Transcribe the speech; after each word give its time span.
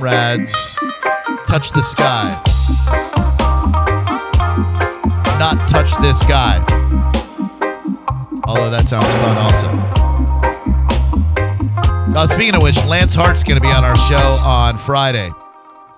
comrades 0.00 0.78
touch 1.46 1.72
the 1.72 1.82
sky. 1.82 2.40
Not 5.38 5.68
touch 5.68 5.94
this 6.00 6.22
guy. 6.22 6.58
Although 8.44 8.70
that 8.70 8.86
sounds 8.86 9.06
fun 9.20 9.36
also. 9.36 9.68
Uh, 12.16 12.26
speaking 12.26 12.54
of 12.54 12.62
which, 12.62 12.82
Lance 12.86 13.14
Hart's 13.14 13.44
going 13.44 13.56
to 13.56 13.62
be 13.62 13.68
on 13.68 13.84
our 13.84 13.96
show 13.96 14.16
on 14.16 14.78
Friday. 14.78 15.30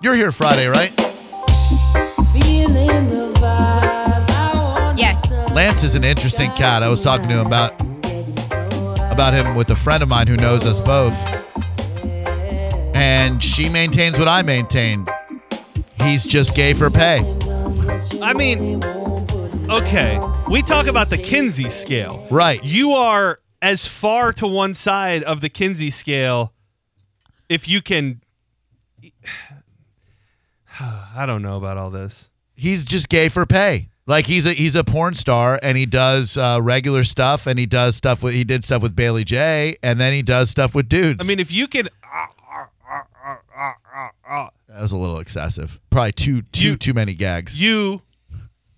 You're 0.01 0.15
here 0.15 0.33
Friday, 0.33 0.67
right? 0.67 0.93
Yes. 4.99 5.31
Lance 5.53 5.85
is 5.85 5.95
an 5.95 6.03
interesting 6.03 6.51
cat. 6.53 6.83
I 6.83 6.89
was 6.89 7.03
talking 7.03 7.29
to 7.29 7.41
him 7.41 7.47
about 7.47 7.81
about 9.13 9.35
him 9.35 9.55
with 9.55 9.71
a 9.71 9.77
friend 9.77 10.03
of 10.03 10.09
mine 10.09 10.27
who 10.27 10.37
knows 10.37 10.67
us 10.67 10.81
both. 10.81 11.42
And 13.33 13.43
she 13.43 13.71
maintains 13.71 14.19
what 14.19 14.29
I 14.29 14.43
maintain. 14.43 15.07
He's 16.03 16.27
just 16.27 16.55
gay 16.55 16.75
for 16.75 16.91
pay. 16.91 17.21
I 18.21 18.35
mean, 18.35 18.85
okay. 19.71 20.21
We 20.51 20.61
talk 20.61 20.87
about 20.87 21.09
the 21.09 21.17
Kinsey 21.17 21.71
scale. 21.71 22.27
Right. 22.31 22.63
You 22.63 22.93
are 22.93 23.41
as 23.63 23.87
far 23.87 24.35
to 24.35 24.47
one 24.47 24.75
side 24.75 25.23
of 25.23 25.41
the 25.41 25.49
Kinsey 25.49 25.91
scale 25.91 26.53
if 27.49 27.67
you 27.67 27.81
can. 27.81 28.21
I 30.79 31.25
don't 31.25 31.41
know 31.41 31.57
about 31.57 31.79
all 31.79 31.89
this. 31.89 32.29
He's 32.55 32.85
just 32.85 33.09
gay 33.09 33.31
for 33.31 33.47
pay. 33.47 33.89
Like 34.07 34.27
he's 34.27 34.47
a 34.47 34.53
he's 34.53 34.77
a 34.77 34.85
porn 34.85 35.15
star 35.15 35.59
and 35.63 35.79
he 35.79 35.87
does 35.87 36.37
uh, 36.37 36.59
regular 36.61 37.05
stuff 37.05 37.47
and 37.47 37.59
he 37.59 37.65
does 37.67 37.97
stuff 37.97 38.23
with 38.23 38.35
he 38.35 38.45
did 38.45 38.63
stuff 38.65 38.83
with 38.83 38.95
Bailey 38.97 39.25
Jay 39.25 39.77
and 39.83 39.99
then 40.01 40.13
he 40.13 40.21
does 40.21 40.51
stuff 40.51 40.75
with 40.75 40.89
dudes. 40.89 41.25
I 41.25 41.29
mean, 41.29 41.41
if 41.41 41.51
you 41.51 41.67
can. 41.67 41.89
That 44.73 44.81
was 44.81 44.93
a 44.93 44.97
little 44.97 45.19
excessive. 45.19 45.81
Probably 45.91 46.13
too 46.13 46.43
too 46.53 46.71
You- 46.71 46.77
too 46.77 46.95
many 46.95 47.15
gags. 47.15 47.59
You 47.59 48.03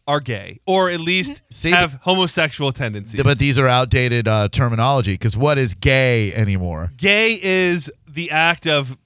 are 0.06 0.20
gay, 0.20 0.61
or 0.67 0.91
at 0.91 1.01
least 1.01 1.41
See, 1.51 1.70
have 1.70 1.95
homosexual 2.03 2.73
tendencies. 2.73 3.23
but 3.23 3.39
these 3.39 3.59
are 3.59 3.67
outdated 3.67 4.28
uh, 4.28 4.48
terminology 4.51 5.14
because 5.14 5.36
what 5.36 5.56
is 5.56 5.75
gay 5.75 6.33
anymore? 6.34 6.91
gay 6.97 7.39
is 7.42 7.91
the 8.06 8.31
act 8.31 8.67
of. 8.67 8.91
you 8.91 8.97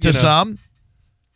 to 0.00 0.12
know- 0.12 0.12
some 0.12 0.58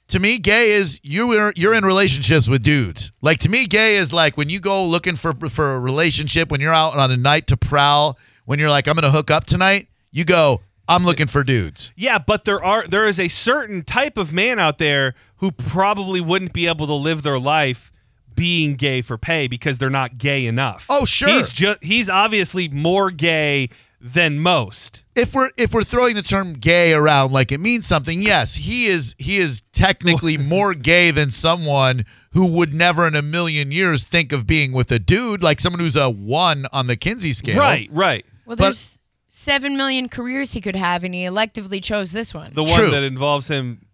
to 0.08 0.18
me 0.20 0.38
gay 0.38 0.72
is 0.72 0.98
you 1.02 1.32
are 1.38 1.52
you're 1.56 1.74
in 1.74 1.84
relationships 1.84 2.46
with 2.48 2.62
dudes 2.62 3.12
like 3.22 3.38
to 3.38 3.48
me 3.48 3.66
gay 3.66 3.96
is 3.96 4.12
like 4.12 4.36
when 4.36 4.48
you 4.50 4.60
go 4.60 4.84
looking 4.84 5.16
for 5.16 5.32
for 5.48 5.74
a 5.74 5.80
relationship 5.80 6.50
when 6.50 6.60
you're 6.60 6.72
out 6.72 6.96
on 6.98 7.10
a 7.10 7.16
night 7.16 7.46
to 7.46 7.56
prowl 7.56 8.18
when 8.44 8.58
you're 8.58 8.68
like 8.68 8.86
i'm 8.88 8.94
gonna 8.94 9.10
hook 9.10 9.30
up 9.30 9.44
tonight 9.44 9.88
you 10.10 10.24
go 10.24 10.60
i'm 10.88 11.04
looking 11.04 11.26
for 11.26 11.42
dudes 11.44 11.92
Yeah, 11.96 12.18
but 12.18 12.44
there 12.44 12.62
are 12.62 12.86
there 12.86 13.04
is 13.06 13.18
a 13.20 13.28
certain 13.28 13.82
type 13.84 14.16
of 14.16 14.32
man 14.32 14.58
out 14.58 14.78
there 14.78 15.14
who 15.36 15.50
probably 15.52 16.20
wouldn't 16.20 16.52
be 16.52 16.66
able 16.66 16.86
to 16.86 16.94
live 16.94 17.22
their 17.22 17.38
life 17.38 17.90
being 18.34 18.74
gay 18.74 19.02
for 19.02 19.18
pay 19.18 19.46
because 19.46 19.78
they're 19.78 19.90
not 19.90 20.16
gay 20.16 20.46
enough. 20.46 20.86
Oh, 20.88 21.04
sure. 21.04 21.28
He's 21.28 21.50
just 21.50 21.84
he's 21.84 22.08
obviously 22.08 22.66
more 22.68 23.10
gay 23.10 23.68
than 24.00 24.38
most. 24.40 25.04
if 25.14 25.32
we're 25.34 25.50
if 25.56 25.72
we're 25.72 25.84
throwing 25.84 26.16
the 26.16 26.22
term 26.22 26.54
gay 26.54 26.92
around 26.92 27.30
like 27.30 27.52
it 27.52 27.58
means 27.60 27.86
something 27.86 28.20
yes 28.20 28.56
he 28.56 28.86
is 28.86 29.14
he 29.18 29.36
is 29.38 29.62
technically 29.72 30.36
more 30.56 30.74
gay 30.74 31.12
than 31.12 31.30
someone 31.30 32.04
who 32.32 32.44
would 32.46 32.74
never 32.74 33.06
in 33.06 33.14
a 33.14 33.22
million 33.22 33.70
years 33.70 34.04
think 34.04 34.32
of 34.32 34.44
being 34.44 34.72
with 34.72 34.90
a 34.90 34.98
dude 34.98 35.40
like 35.40 35.60
someone 35.60 35.78
who's 35.78 35.94
a 35.94 36.10
one 36.10 36.66
on 36.72 36.88
the 36.88 36.96
kinsey 36.96 37.32
scale 37.32 37.58
Right, 37.60 37.88
right. 37.92 38.26
Well, 38.44 38.56
But- 38.56 38.64
there's 38.64 38.98
seven 39.32 39.78
million 39.78 40.10
careers 40.10 40.52
he 40.52 40.60
could 40.60 40.76
have, 40.76 41.04
and 41.04 41.14
he 41.14 41.22
electively 41.22 41.82
chose 41.82 42.12
this 42.12 42.34
one. 42.34 42.52
The 42.52 42.64
one 42.64 42.78
True. 42.78 42.90
that 42.90 43.02
involves 43.02 43.48
him 43.48 43.86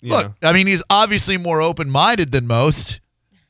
you 0.00 0.10
Look, 0.10 0.40
know. 0.42 0.48
I 0.48 0.52
mean, 0.52 0.66
he's 0.66 0.82
obviously 0.88 1.36
more 1.36 1.60
open-minded 1.62 2.30
than 2.30 2.46
most, 2.46 3.00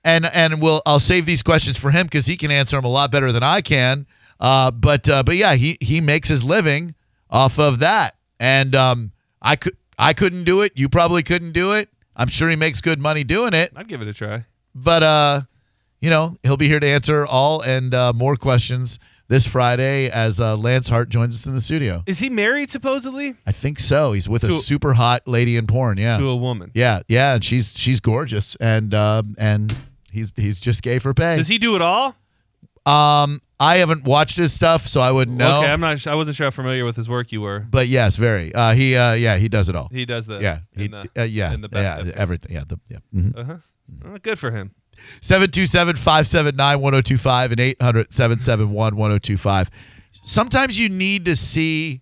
and 0.04 0.24
and 0.24 0.62
we'll 0.62 0.80
I'll 0.86 1.00
save 1.00 1.26
these 1.26 1.42
questions 1.42 1.76
for 1.76 1.90
him 1.90 2.06
because 2.06 2.26
he 2.26 2.36
can 2.36 2.50
answer 2.50 2.76
them 2.76 2.84
a 2.84 2.88
lot 2.88 3.10
better 3.10 3.30
than 3.32 3.42
I 3.42 3.60
can. 3.60 4.06
Uh, 4.40 4.70
but 4.70 5.08
uh, 5.08 5.22
but 5.22 5.36
yeah, 5.36 5.54
he 5.54 5.76
he 5.80 6.00
makes 6.00 6.28
his 6.28 6.44
living 6.44 6.94
off 7.28 7.58
of 7.58 7.80
that, 7.80 8.14
and 8.38 8.74
um, 8.74 9.12
I 9.42 9.56
could 9.56 9.76
I 9.98 10.12
couldn't 10.12 10.44
do 10.44 10.62
it. 10.62 10.72
You 10.76 10.88
probably 10.88 11.22
couldn't 11.22 11.52
do 11.52 11.72
it. 11.72 11.88
I'm 12.16 12.28
sure 12.28 12.48
he 12.48 12.56
makes 12.56 12.80
good 12.80 13.00
money 13.00 13.24
doing 13.24 13.52
it, 13.52 13.72
I'd 13.74 13.88
give 13.88 14.00
it 14.00 14.06
a 14.06 14.14
try. 14.14 14.46
but 14.74 15.02
uh, 15.02 15.40
you 16.00 16.08
know, 16.08 16.36
he'll 16.44 16.56
be 16.56 16.68
here 16.68 16.78
to 16.78 16.86
answer 16.86 17.26
all 17.26 17.60
and 17.60 17.92
uh, 17.92 18.12
more 18.14 18.36
questions 18.36 19.00
this 19.28 19.46
Friday 19.46 20.10
as 20.10 20.40
uh, 20.40 20.56
Lance 20.56 20.88
Hart 20.88 21.08
joins 21.08 21.34
us 21.34 21.46
in 21.46 21.54
the 21.54 21.60
studio. 21.60 22.02
Is 22.06 22.18
he 22.18 22.28
married 22.30 22.70
supposedly 22.70 23.34
I 23.46 23.52
think 23.52 23.78
so. 23.78 24.12
He's 24.12 24.28
with 24.28 24.44
a 24.44 24.52
super 24.52 24.94
hot 24.94 25.26
lady 25.26 25.56
in 25.56 25.66
porn. 25.66 25.98
Yeah. 25.98 26.18
to 26.18 26.28
a 26.28 26.36
woman? 26.36 26.70
Yeah, 26.74 27.00
yeah, 27.08 27.34
and 27.34 27.44
she's 27.44 27.72
she's 27.76 28.00
gorgeous, 28.00 28.54
and 28.56 28.92
um, 28.94 29.34
and 29.38 29.76
he's 30.10 30.32
he's 30.36 30.60
just 30.60 30.82
gay 30.82 30.98
for 30.98 31.14
pay. 31.14 31.36
Does 31.36 31.48
he 31.48 31.58
do 31.58 31.76
it 31.76 31.82
all? 31.82 32.16
um, 32.86 33.40
I 33.58 33.76
haven't 33.76 34.04
watched 34.04 34.36
his 34.36 34.52
stuff, 34.52 34.86
so 34.86 35.00
I 35.00 35.10
wouldn't 35.10 35.36
know. 35.38 35.60
Okay, 35.60 35.72
I'm 35.72 35.80
not. 35.80 36.06
I 36.06 36.14
wasn't 36.16 36.36
sure 36.36 36.46
how 36.46 36.50
familiar 36.50 36.84
with 36.84 36.96
his 36.96 37.08
work 37.08 37.32
you 37.32 37.40
were. 37.40 37.60
but 37.70 37.88
yes, 37.88 38.16
very. 38.16 38.54
Uh, 38.54 38.74
he 38.74 38.96
uh, 38.96 39.14
yeah, 39.14 39.36
he 39.36 39.48
does 39.48 39.68
it 39.68 39.76
all. 39.76 39.88
He 39.90 40.04
does 40.04 40.26
the 40.26 40.40
yeah, 40.40 40.58
he, 40.76 40.86
in 40.86 40.90
the, 40.90 41.08
uh, 41.16 41.22
yeah, 41.22 41.56
yeah, 41.72 42.12
everything. 42.16 42.52
Yeah, 42.52 42.64
the, 42.66 42.78
yeah. 42.88 42.98
Mm-hmm. 43.14 43.38
Uh-huh. 43.38 43.56
Oh, 44.04 44.18
good 44.18 44.38
for 44.38 44.50
him. 44.50 44.72
727-579-1025 45.20 47.52
and 47.52 47.60
800-771-1025. 47.78 49.68
Sometimes 50.22 50.78
you 50.78 50.88
need 50.88 51.24
to 51.24 51.34
see 51.36 52.00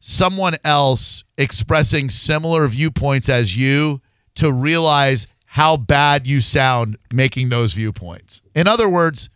someone 0.00 0.56
else 0.64 1.24
expressing 1.38 2.10
similar 2.10 2.68
viewpoints 2.68 3.28
as 3.28 3.56
you 3.56 4.00
to 4.34 4.52
realize 4.52 5.28
how 5.46 5.76
bad 5.76 6.26
you 6.26 6.40
sound 6.40 6.98
making 7.12 7.50
those 7.50 7.72
viewpoints. 7.72 8.42
In 8.54 8.66
other 8.66 8.88
words, 8.88 9.30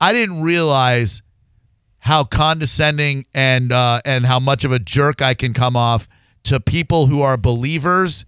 I 0.00 0.12
didn't 0.12 0.42
realize 0.42 1.22
how 1.98 2.24
condescending 2.24 3.26
and 3.34 3.72
uh, 3.72 4.00
and 4.04 4.24
how 4.24 4.38
much 4.38 4.64
of 4.64 4.72
a 4.72 4.78
jerk 4.78 5.20
I 5.20 5.34
can 5.34 5.52
come 5.52 5.76
off 5.76 6.08
to 6.44 6.60
people 6.60 7.08
who 7.08 7.20
are 7.20 7.36
believers 7.36 8.24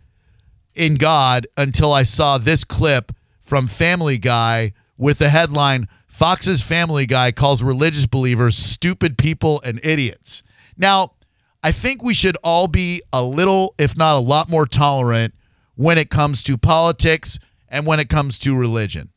in 0.75 0.97
God 0.97 1.47
until 1.57 1.93
I 1.93 2.03
saw 2.03 2.39
this 2.39 2.65
clip 2.65 3.13
from 3.51 3.67
Family 3.67 4.17
Guy 4.17 4.73
with 4.97 5.19
the 5.19 5.29
headline 5.29 5.89
Fox's 6.07 6.63
Family 6.63 7.05
Guy 7.05 7.33
calls 7.33 7.65
religious 7.65 8.07
believers 8.07 8.57
stupid 8.57 9.19
people 9.19 9.61
and 9.63 9.81
idiots. 9.83 10.45
Now, 10.79 11.15
I 11.61 11.73
think 11.73 12.01
we 12.01 12.15
should 12.15 12.37
all 12.45 12.69
be 12.69 13.03
a 13.13 13.25
little, 13.25 13.75
if 13.77 13.97
not 13.97 14.15
a 14.15 14.21
lot 14.21 14.49
more 14.49 14.67
tolerant 14.67 15.35
when 15.75 15.99
it 15.99 16.11
comes 16.11 16.45
to 16.45 16.57
politics 16.57 17.41
and 17.69 17.89
when 17.89 17.99
it 17.99 18.09
comes 18.09 18.39
to 18.39 18.57
religion. 18.57 19.11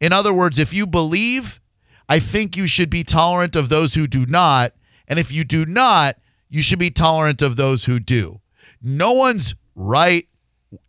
In 0.00 0.12
other 0.12 0.34
words, 0.34 0.58
if 0.58 0.72
you 0.72 0.84
believe, 0.84 1.60
I 2.08 2.18
think 2.18 2.56
you 2.56 2.66
should 2.66 2.90
be 2.90 3.04
tolerant 3.04 3.54
of 3.54 3.68
those 3.68 3.94
who 3.94 4.08
do 4.08 4.26
not. 4.26 4.72
And 5.06 5.20
if 5.20 5.30
you 5.30 5.44
do 5.44 5.64
not, 5.64 6.16
you 6.48 6.60
should 6.60 6.80
be 6.80 6.90
tolerant 6.90 7.40
of 7.40 7.54
those 7.54 7.84
who 7.84 8.00
do. 8.00 8.40
No 8.82 9.12
one's 9.12 9.54
right 9.76 10.26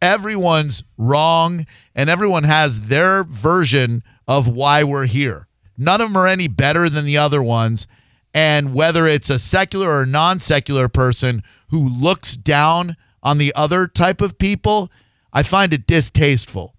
everyone's 0.01 0.83
wrong 0.97 1.65
and 1.95 2.09
everyone 2.09 2.43
has 2.43 2.81
their 2.87 3.23
version 3.23 4.03
of 4.27 4.47
why 4.47 4.83
we're 4.83 5.05
here. 5.05 5.47
None 5.77 6.01
of 6.01 6.09
them 6.09 6.17
are 6.17 6.27
any 6.27 6.47
better 6.47 6.89
than 6.89 7.05
the 7.05 7.17
other 7.17 7.41
ones. 7.41 7.87
And 8.33 8.73
whether 8.73 9.07
it's 9.07 9.29
a 9.29 9.39
secular 9.39 9.89
or 9.89 10.05
non 10.05 10.39
secular 10.39 10.87
person 10.87 11.43
who 11.69 11.87
looks 11.87 12.35
down 12.35 12.95
on 13.23 13.37
the 13.37 13.53
other 13.55 13.87
type 13.87 14.21
of 14.21 14.37
people, 14.37 14.91
I 15.33 15.43
find 15.43 15.73
it 15.73 15.87
distasteful. 15.87 16.73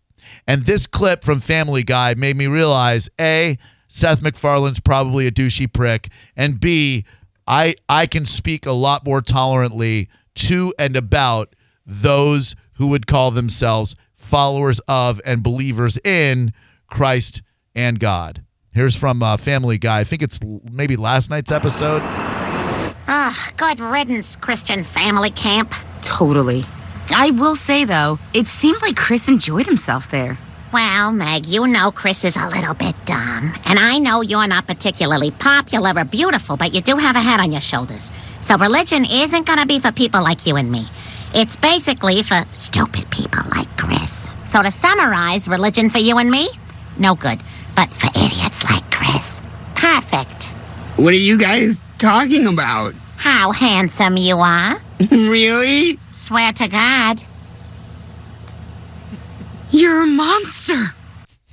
And 0.46 0.62
this 0.62 0.86
clip 0.86 1.24
from 1.24 1.40
Family 1.40 1.82
Guy 1.82 2.14
made 2.14 2.36
me 2.36 2.46
realize 2.46 3.08
A, 3.20 3.58
Seth 3.86 4.22
MacFarlane's 4.22 4.80
probably 4.80 5.26
a 5.26 5.30
douchey 5.30 5.72
prick, 5.72 6.10
and 6.36 6.60
B, 6.60 7.04
I, 7.46 7.76
I 7.88 8.06
can 8.06 8.26
speak 8.26 8.66
a 8.66 8.72
lot 8.72 9.06
more 9.06 9.22
tolerantly 9.22 10.08
to 10.34 10.72
and 10.78 10.96
about 10.96 11.54
those 11.86 12.54
who 12.78 12.86
would 12.86 13.06
call 13.06 13.30
themselves 13.30 13.94
followers 14.14 14.80
of 14.88 15.20
and 15.24 15.42
believers 15.42 15.98
in 16.04 16.52
Christ 16.86 17.42
and 17.74 18.00
God. 18.00 18.42
Here's 18.72 18.96
from 18.96 19.22
uh, 19.22 19.36
Family 19.36 19.78
Guy. 19.78 20.00
I 20.00 20.04
think 20.04 20.22
it's 20.22 20.40
maybe 20.70 20.96
last 20.96 21.30
night's 21.30 21.52
episode. 21.52 22.00
Ah, 23.10 23.52
good 23.56 23.80
riddance, 23.80 24.36
Christian 24.36 24.82
family 24.82 25.30
camp. 25.30 25.74
Totally. 26.02 26.62
I 27.10 27.30
will 27.30 27.56
say, 27.56 27.84
though, 27.84 28.18
it 28.34 28.46
seemed 28.46 28.80
like 28.82 28.96
Chris 28.96 29.28
enjoyed 29.28 29.66
himself 29.66 30.10
there. 30.10 30.38
Well, 30.72 31.12
Meg, 31.12 31.46
you 31.46 31.66
know 31.66 31.90
Chris 31.90 32.24
is 32.24 32.36
a 32.36 32.46
little 32.48 32.74
bit 32.74 32.94
dumb. 33.06 33.54
And 33.64 33.78
I 33.78 33.96
know 33.98 34.20
you're 34.20 34.46
not 34.46 34.66
particularly 34.66 35.30
popular 35.30 35.94
or 35.96 36.04
beautiful, 36.04 36.58
but 36.58 36.74
you 36.74 36.82
do 36.82 36.96
have 36.96 37.16
a 37.16 37.20
head 37.20 37.40
on 37.40 37.52
your 37.52 37.62
shoulders. 37.62 38.12
So 38.42 38.58
religion 38.58 39.06
isn't 39.06 39.46
gonna 39.46 39.64
be 39.64 39.80
for 39.80 39.90
people 39.90 40.22
like 40.22 40.46
you 40.46 40.56
and 40.56 40.70
me. 40.70 40.84
It's 41.34 41.56
basically 41.56 42.22
for 42.22 42.42
stupid 42.54 43.10
people 43.10 43.42
like 43.50 43.68
Chris. 43.76 44.34
So 44.46 44.62
to 44.62 44.70
summarize, 44.70 45.46
religion 45.46 45.90
for 45.90 45.98
you 45.98 46.18
and 46.18 46.30
me? 46.30 46.48
No 46.98 47.14
good. 47.14 47.40
But 47.76 47.90
for 47.90 48.08
idiots 48.18 48.64
like 48.64 48.90
Chris, 48.90 49.40
perfect. 49.74 50.44
What 50.96 51.12
are 51.12 51.16
you 51.16 51.38
guys 51.38 51.82
talking 51.98 52.46
about? 52.46 52.94
How 53.16 53.52
handsome 53.52 54.16
you 54.16 54.38
are. 54.38 54.76
really? 55.10 55.98
Swear 56.12 56.52
to 56.54 56.68
God. 56.68 57.22
You're 59.70 60.04
a 60.04 60.06
monster. 60.06 60.94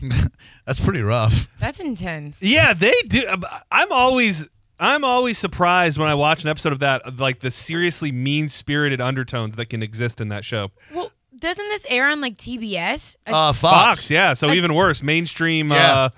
That's 0.66 0.80
pretty 0.80 1.02
rough. 1.02 1.48
That's 1.60 1.80
intense. 1.80 2.42
Yeah, 2.42 2.74
they 2.74 2.94
do. 3.08 3.24
I'm 3.72 3.92
always 3.92 4.48
I'm 4.80 5.04
always 5.04 5.38
surprised 5.38 5.98
when 5.98 6.08
I 6.10 6.16
watch 6.16 6.44
an 6.44 6.50
episode 6.50 6.74
of 6.74 6.80
that, 6.80 7.18
like 7.18 7.40
the 7.40 7.52
seriously 7.52 8.12
mean 8.12 8.50
spirited 8.50 9.00
undertones 9.02 9.56
that 9.56 9.68
can 9.68 9.82
exist 9.82 10.20
in 10.20 10.30
that 10.30 10.44
show. 10.44 10.72
Well, 10.94 11.12
doesn't 11.38 11.68
this 11.70 11.86
air 11.90 12.10
on 12.10 12.22
like 12.22 12.36
TBS? 12.38 13.16
A- 13.28 13.34
Uh, 13.34 13.54
Fox. 13.54 13.84
Fox, 14.02 14.10
yeah. 14.10 14.34
So 14.34 14.52
even 14.52 14.74
worse, 14.74 15.02
mainstream, 15.04 15.72
Yeah. 15.72 15.94
uh, 15.96 16.10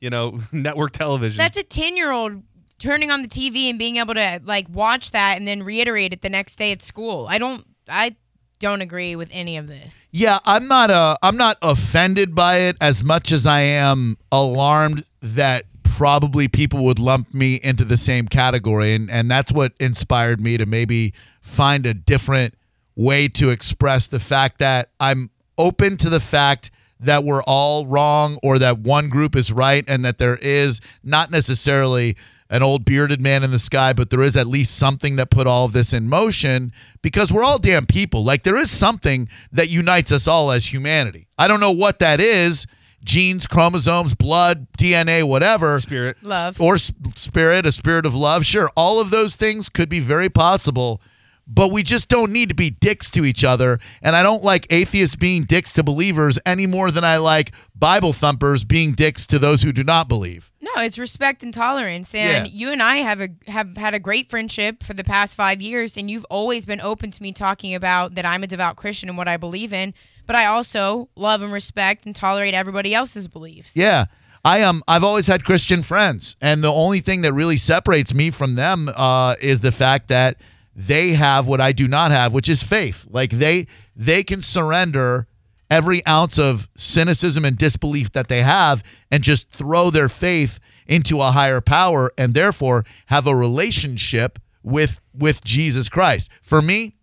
you 0.00 0.10
know, 0.10 0.40
network 0.52 0.92
television. 0.92 1.38
That's 1.38 1.56
a 1.58 1.62
10 1.62 1.96
year 1.96 2.10
old 2.12 2.42
turning 2.78 3.10
on 3.10 3.22
the 3.22 3.28
TV 3.28 3.70
and 3.70 3.78
being 3.78 3.96
able 3.96 4.14
to 4.14 4.40
like 4.44 4.66
watch 4.70 5.10
that 5.12 5.36
and 5.38 5.46
then 5.48 5.62
reiterate 5.62 6.12
it 6.12 6.22
the 6.22 6.28
next 6.28 6.56
day 6.56 6.72
at 6.72 6.82
school. 6.82 7.26
I 7.28 7.38
don't, 7.38 7.64
I 7.88 8.16
don't 8.58 8.80
agree 8.82 9.16
with 9.16 9.28
any 9.32 9.56
of 9.58 9.66
this. 9.66 10.08
Yeah, 10.10 10.38
I'm 10.46 10.66
not 10.68 10.90
uh 10.90 11.16
I'm 11.22 11.36
not 11.36 11.58
offended 11.60 12.34
by 12.34 12.56
it 12.60 12.76
as 12.80 13.02
much 13.04 13.30
as 13.32 13.46
I 13.46 13.60
am 13.60 14.16
alarmed 14.32 15.04
that 15.20 15.64
probably 15.96 16.46
people 16.46 16.84
would 16.84 16.98
lump 16.98 17.32
me 17.32 17.58
into 17.62 17.82
the 17.82 17.96
same 17.96 18.28
category 18.28 18.92
and 18.92 19.10
and 19.10 19.30
that's 19.30 19.50
what 19.50 19.72
inspired 19.80 20.38
me 20.38 20.58
to 20.58 20.66
maybe 20.66 21.14
find 21.40 21.86
a 21.86 21.94
different 21.94 22.52
way 22.94 23.26
to 23.26 23.48
express 23.48 24.06
the 24.06 24.20
fact 24.20 24.58
that 24.58 24.90
I'm 25.00 25.30
open 25.56 25.96
to 25.96 26.10
the 26.10 26.20
fact 26.20 26.70
that 27.00 27.24
we're 27.24 27.42
all 27.44 27.86
wrong 27.86 28.38
or 28.42 28.58
that 28.58 28.78
one 28.78 29.08
group 29.08 29.34
is 29.34 29.50
right 29.50 29.84
and 29.88 30.04
that 30.04 30.18
there 30.18 30.36
is 30.36 30.82
not 31.02 31.30
necessarily 31.30 32.14
an 32.50 32.62
old 32.62 32.84
bearded 32.84 33.22
man 33.22 33.42
in 33.42 33.50
the 33.50 33.58
sky, 33.58 33.94
but 33.94 34.10
there 34.10 34.22
is 34.22 34.36
at 34.36 34.46
least 34.46 34.76
something 34.76 35.16
that 35.16 35.30
put 35.30 35.46
all 35.46 35.64
of 35.64 35.72
this 35.72 35.94
in 35.94 36.10
motion 36.10 36.72
because 37.00 37.32
we're 37.32 37.42
all 37.42 37.58
damn 37.58 37.86
people. 37.86 38.22
Like 38.22 38.42
there 38.42 38.56
is 38.56 38.70
something 38.70 39.30
that 39.50 39.70
unites 39.70 40.12
us 40.12 40.28
all 40.28 40.50
as 40.50 40.72
humanity. 40.72 41.26
I 41.38 41.48
don't 41.48 41.60
know 41.60 41.72
what 41.72 42.00
that 42.00 42.20
is 42.20 42.66
genes, 43.06 43.46
chromosomes, 43.46 44.14
blood, 44.14 44.66
DNA, 44.76 45.26
whatever. 45.26 45.80
Spirit. 45.80 46.18
Love. 46.22 46.60
Or 46.60 46.76
spirit, 46.76 47.64
a 47.64 47.72
spirit 47.72 48.04
of 48.04 48.14
love. 48.14 48.44
Sure, 48.44 48.70
all 48.76 49.00
of 49.00 49.10
those 49.10 49.36
things 49.36 49.70
could 49.70 49.88
be 49.88 50.00
very 50.00 50.28
possible, 50.28 51.00
but 51.46 51.72
we 51.72 51.82
just 51.82 52.08
don't 52.08 52.32
need 52.32 52.48
to 52.50 52.54
be 52.54 52.68
dicks 52.68 53.08
to 53.10 53.24
each 53.24 53.44
other. 53.44 53.78
And 54.02 54.14
I 54.14 54.22
don't 54.22 54.42
like 54.42 54.66
atheists 54.68 55.16
being 55.16 55.44
dicks 55.44 55.72
to 55.74 55.82
believers 55.82 56.38
any 56.44 56.66
more 56.66 56.90
than 56.90 57.04
I 57.04 57.16
like 57.16 57.52
Bible 57.74 58.12
thumpers 58.12 58.64
being 58.64 58.92
dicks 58.92 59.26
to 59.28 59.38
those 59.38 59.62
who 59.62 59.72
do 59.72 59.84
not 59.84 60.08
believe. 60.08 60.50
No, 60.76 60.82
it's 60.82 60.98
respect 60.98 61.42
and 61.42 61.54
tolerance. 61.54 62.14
And 62.14 62.46
Yeah. 62.46 62.52
you 62.52 62.70
and 62.70 62.82
I 62.82 62.98
have 62.98 63.20
a 63.20 63.28
have 63.48 63.76
had 63.76 63.94
a 63.94 63.98
great 63.98 64.28
friendship 64.28 64.82
for 64.82 64.92
the 64.92 65.04
past 65.04 65.34
five 65.34 65.62
years, 65.62 65.96
and 65.96 66.10
you've 66.10 66.26
always 66.30 66.66
been 66.66 66.80
open 66.80 67.10
to 67.12 67.22
me 67.22 67.32
talking 67.32 67.74
about 67.74 68.14
that 68.14 68.26
I'm 68.26 68.42
a 68.42 68.46
devout 68.46 68.76
Christian 68.76 69.08
and 69.08 69.16
what 69.16 69.26
I 69.28 69.36
believe 69.38 69.72
in. 69.72 69.94
But 70.26 70.36
I 70.36 70.44
also 70.46 71.08
love 71.16 71.40
and 71.40 71.52
respect 71.52 72.04
and 72.04 72.14
tolerate 72.14 72.52
everybody 72.52 72.94
else's 72.94 73.26
beliefs. 73.28 73.76
Yeah. 73.76 74.06
I 74.44 74.62
um 74.62 74.82
I've 74.86 75.02
always 75.02 75.26
had 75.26 75.44
Christian 75.44 75.82
friends, 75.82 76.36
and 76.42 76.62
the 76.62 76.72
only 76.72 77.00
thing 77.00 77.22
that 77.22 77.32
really 77.32 77.56
separates 77.56 78.12
me 78.14 78.30
from 78.30 78.54
them 78.54 78.90
uh, 78.94 79.34
is 79.40 79.60
the 79.62 79.72
fact 79.72 80.08
that 80.08 80.36
they 80.74 81.12
have 81.14 81.46
what 81.46 81.60
I 81.60 81.72
do 81.72 81.88
not 81.88 82.10
have, 82.10 82.32
which 82.34 82.48
is 82.50 82.62
faith. 82.62 83.06
Like 83.10 83.30
they 83.30 83.66
they 83.96 84.22
can 84.22 84.42
surrender 84.42 85.26
every 85.70 86.06
ounce 86.06 86.38
of 86.38 86.68
cynicism 86.76 87.44
and 87.44 87.56
disbelief 87.56 88.12
that 88.12 88.28
they 88.28 88.42
have 88.42 88.82
and 89.10 89.22
just 89.22 89.50
throw 89.50 89.90
their 89.90 90.08
faith 90.08 90.58
into 90.86 91.20
a 91.20 91.32
higher 91.32 91.60
power 91.60 92.12
and 92.16 92.34
therefore 92.34 92.84
have 93.06 93.26
a 93.26 93.34
relationship 93.34 94.38
with 94.62 95.00
with 95.14 95.44
Jesus 95.44 95.88
Christ. 95.88 96.28
For 96.42 96.60
me, 96.60 96.94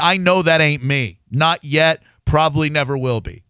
I 0.00 0.16
know 0.16 0.42
that 0.42 0.60
ain't 0.60 0.84
me. 0.84 1.20
Not 1.30 1.64
yet, 1.64 2.02
probably 2.24 2.70
never 2.70 2.96
will 2.96 3.20
be. 3.20 3.42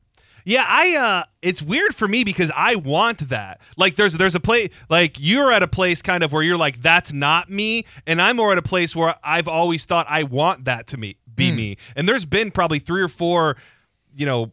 Yeah, 0.44 0.64
I 0.66 0.96
uh 0.96 1.24
it's 1.42 1.60
weird 1.60 1.94
for 1.94 2.08
me 2.08 2.24
because 2.24 2.50
I 2.56 2.76
want 2.76 3.28
that. 3.28 3.60
Like 3.76 3.96
there's 3.96 4.14
there's 4.14 4.34
a 4.34 4.40
place 4.40 4.70
like 4.88 5.16
you're 5.18 5.52
at 5.52 5.62
a 5.62 5.68
place 5.68 6.00
kind 6.00 6.22
of 6.22 6.32
where 6.32 6.42
you're 6.42 6.56
like 6.56 6.80
that's 6.80 7.12
not 7.12 7.50
me 7.50 7.84
and 8.06 8.20
I'm 8.20 8.36
more 8.36 8.52
at 8.52 8.58
a 8.58 8.62
place 8.62 8.96
where 8.96 9.16
I've 9.22 9.48
always 9.48 9.84
thought 9.84 10.06
I 10.08 10.22
want 10.22 10.64
that 10.64 10.86
to 10.88 10.96
me 10.96 11.16
be 11.34 11.52
me. 11.52 11.76
And 11.94 12.08
there's 12.08 12.24
been 12.24 12.50
probably 12.50 12.78
3 12.78 13.02
or 13.02 13.08
4 13.08 13.56
you 14.16 14.26
know 14.26 14.50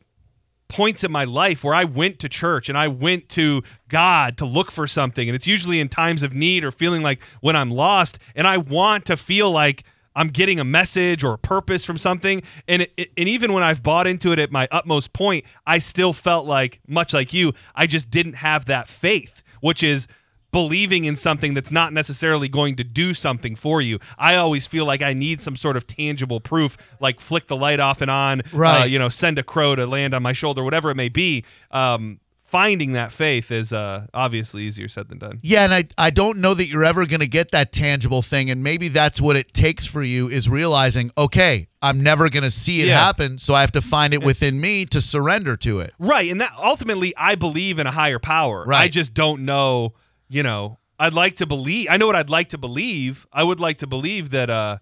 points 0.76 1.06
in 1.06 1.12
my 1.12 1.24
life 1.24 1.64
where 1.64 1.74
I 1.74 1.86
went 1.86 2.20
to 2.20 2.28
church 2.28 2.68
and 2.68 2.78
I 2.78 2.90
went 2.90 3.30
to 3.30 3.64
God 3.88 4.38
to 4.40 4.46
look 4.46 4.72
for 4.72 4.88
something. 4.88 5.30
And 5.30 5.34
it's 5.34 5.48
usually 5.48 5.80
in 5.80 5.88
times 5.88 6.22
of 6.22 6.34
need 6.34 6.66
or 6.66 6.72
feeling 6.72 7.02
like 7.02 7.22
when 7.40 7.56
I'm 7.56 7.72
lost 7.72 8.20
and 8.36 8.46
I 8.46 8.58
want 8.58 9.06
to 9.06 9.16
feel 9.16 9.50
like 9.50 9.86
I'm 10.18 10.28
getting 10.28 10.60
a 10.60 10.66
message 10.66 11.24
or 11.24 11.36
a 11.36 11.38
purpose 11.38 11.86
from 11.86 11.98
something. 11.98 12.44
And 12.68 12.82
it, 12.98 13.10
and 13.16 13.30
even 13.30 13.54
when 13.54 13.64
I've 13.64 13.84
bought 13.84 14.06
into 14.06 14.34
it 14.34 14.40
at 14.40 14.52
my 14.52 14.68
utmost 14.70 15.14
point 15.14 15.46
I 15.66 15.80
still 15.80 16.12
felt 16.12 16.46
like 16.46 16.82
much 16.86 17.14
like 17.14 17.32
you 17.32 17.54
I 17.74 17.88
just 17.88 18.10
didn't 18.10 18.34
have 18.34 18.66
that 18.66 18.90
faith 18.90 19.44
which 19.62 19.82
is 19.82 20.08
believing 20.56 21.04
in 21.04 21.18
something 21.18 21.54
that's 21.54 21.70
not 21.70 21.92
necessarily 21.92 22.48
going 22.48 22.78
to 22.78 22.84
do 22.86 23.14
something 23.14 23.58
for 23.58 23.82
you. 23.82 24.00
I 24.18 24.36
always 24.38 24.66
feel 24.66 24.86
like 24.86 25.02
I 25.02 25.14
need 25.14 25.42
some 25.42 25.58
sort 25.58 25.76
of 25.76 25.86
tangible 25.86 26.40
proof, 26.40 26.78
like 27.02 27.20
flick 27.20 27.48
the 27.48 27.58
light 27.58 27.82
off 27.82 28.00
and 28.02 28.10
on, 28.10 28.42
Right. 28.54 28.82
uh, 28.84 28.86
you 28.86 28.98
know, 28.98 29.10
send 29.10 29.38
a 29.38 29.44
crow 29.44 29.76
to 29.76 29.86
land 29.86 30.14
on 30.14 30.24
my 30.24 30.32
shoulder, 30.32 30.64
whatever 30.64 30.90
it 30.90 30.96
may 30.96 31.10
be. 31.10 31.44
Um, 31.72 32.22
finding 32.46 32.94
that 32.94 33.12
faith 33.12 33.52
is 33.52 33.74
uh, 33.74 34.06
obviously 34.14 34.64
easier 34.64 34.88
said 34.88 35.10
than 35.10 35.18
done. 35.18 35.40
Yeah, 35.42 35.66
and 35.66 35.74
I 35.74 35.84
I 35.98 36.10
don't 36.10 36.38
know 36.38 36.54
that 36.54 36.68
you're 36.70 36.86
ever 36.86 37.06
going 37.06 37.20
to 37.20 37.28
get 37.28 37.52
that 37.52 37.74
tangible 37.74 38.22
thing 38.22 38.50
and 38.50 38.64
maybe 38.64 38.88
that's 38.88 39.20
what 39.20 39.36
it 39.36 39.54
takes 39.54 39.86
for 39.86 40.02
you 40.04 40.30
is 40.30 40.48
realizing, 40.48 41.12
okay, 41.18 41.68
I'm 41.82 42.02
never 42.02 42.30
going 42.30 42.44
to 42.44 42.52
see 42.52 42.82
it 42.82 42.88
Yeah. 42.88 43.04
happen, 43.04 43.40
so 43.40 43.54
I 43.54 43.60
have 43.62 43.74
to 43.74 43.82
find 43.82 44.14
it 44.14 44.24
within 44.24 44.62
me 44.62 44.86
to 44.86 45.02
surrender 45.02 45.58
to 45.58 45.82
it. 45.82 45.94
Right, 46.00 46.32
and 46.32 46.40
that 46.40 46.54
ultimately, 46.58 47.14
I 47.18 47.36
believe 47.36 47.78
in 47.78 47.88
a 47.88 47.92
higher 47.92 48.20
power. 48.20 48.64
Right, 48.66 48.84
I 48.84 48.88
just 48.88 49.14
don't 49.14 49.44
know. 49.44 49.94
You 50.36 50.44
know, 50.44 50.80
I'd 51.00 51.14
like 51.14 51.38
to 51.38 51.46
believe. 51.46 51.88
I 51.90 51.96
know 51.96 52.08
what 52.08 52.18
I'd 52.18 52.30
like 52.30 52.50
to 52.50 52.58
believe. 52.58 53.26
I 53.32 53.42
would 53.42 53.62
like 53.62 53.78
to 53.78 53.88
believe 53.88 54.32
that, 54.32 54.50
uh, 54.50 54.80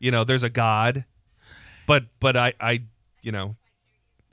you 0.00 0.10
know, 0.10 0.24
there's 0.24 0.42
a 0.42 0.50
God, 0.50 1.04
but 1.86 2.06
but 2.18 2.36
I 2.36 2.54
I 2.58 2.82
you 3.22 3.30
know, 3.30 3.54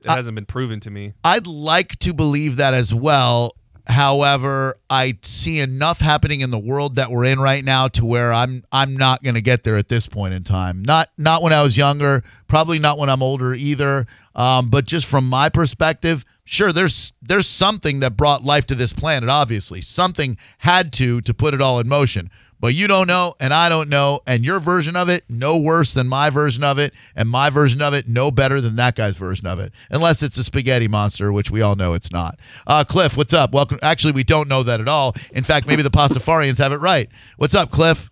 it 0.04 0.10
I- 0.10 0.16
hasn't 0.16 0.34
been 0.34 0.48
proven 0.48 0.80
to 0.80 0.90
me. 0.90 1.14
I'd 1.24 1.46
like 1.46 2.00
to 2.00 2.12
believe 2.12 2.56
that 2.56 2.74
as 2.74 2.92
well. 2.92 3.56
However, 3.86 4.80
I 4.90 5.18
see 5.24 5.60
enough 5.60 6.00
happening 6.00 6.40
in 6.40 6.52
the 6.52 6.60
world 6.60 6.96
that 6.96 7.12
we're 7.12 7.26
in 7.26 7.40
right 7.40 7.64
now 7.64 7.90
to 7.90 8.06
where 8.06 8.32
I'm 8.32 8.64
I'm 8.72 8.96
not 8.96 9.22
going 9.24 9.36
to 9.36 9.42
get 9.42 9.64
there 9.64 9.76
at 9.76 9.90
this 9.90 10.08
point 10.08 10.34
in 10.34 10.44
time. 10.44 10.84
Not 10.84 11.10
not 11.18 11.44
when 11.44 11.52
I 11.52 11.64
was 11.64 11.76
younger, 11.76 12.24
probably 12.48 12.80
not 12.80 12.98
when 12.98 13.10
I'm 13.10 13.22
older 13.22 13.54
either. 13.54 14.08
Um, 14.36 14.70
but 14.70 14.86
just 14.86 15.06
from 15.06 15.28
my 15.28 15.50
perspective, 15.50 16.24
sure, 16.46 16.72
there's 16.72 17.12
there's 17.22 17.48
something 17.48 18.00
that 18.00 18.16
brought 18.16 18.44
life 18.44 18.66
to 18.68 18.76
this 18.76 18.94
planet. 18.94 19.30
Obviously, 19.30 19.82
something 19.82 20.38
had 20.60 20.94
to 20.94 21.20
to 21.22 21.34
put 21.34 21.54
it 21.54 21.62
all 21.62 21.80
in 21.80 21.88
motion. 21.88 22.32
But 22.64 22.76
you 22.76 22.88
don't 22.88 23.08
know, 23.08 23.36
and 23.42 23.54
I 23.54 23.68
don't 23.68 23.90
know, 23.90 24.22
and 24.26 24.46
your 24.46 24.62
version 24.62 24.96
of 24.96 25.10
it 25.10 25.26
no 25.28 25.58
worse 25.58 25.94
than 25.94 26.08
my 26.08 26.30
version 26.30 26.64
of 26.64 26.80
it, 26.80 26.94
and 27.14 27.28
my 27.28 27.50
version 27.50 27.82
of 27.82 27.94
it 27.94 28.08
no 28.08 28.32
better 28.32 28.62
than 28.62 28.78
that 28.78 28.96
guy's 28.96 29.18
version 29.18 29.48
of 29.48 29.60
it, 29.60 29.74
unless 29.92 30.24
it's 30.24 30.38
a 30.38 30.46
spaghetti 30.46 30.88
monster, 30.88 31.34
which 31.34 31.52
we 31.52 31.62
all 31.62 31.76
know 31.76 31.94
it's 31.94 32.10
not. 32.10 32.40
Uh, 32.66 32.86
Cliff, 32.86 33.18
what's 33.18 33.34
up? 33.34 33.52
Welcome. 33.52 33.80
Actually, 33.82 34.14
we 34.14 34.24
don't 34.24 34.48
know 34.48 34.64
that 34.64 34.80
at 34.80 34.88
all. 34.88 35.14
In 35.34 35.44
fact, 35.44 35.68
maybe 35.68 35.82
the 35.82 35.90
Pastafarians 35.90 36.58
have 36.60 36.72
it 36.72 36.78
right. 36.78 37.10
What's 37.36 37.54
up, 37.54 37.70
Cliff? 37.70 38.10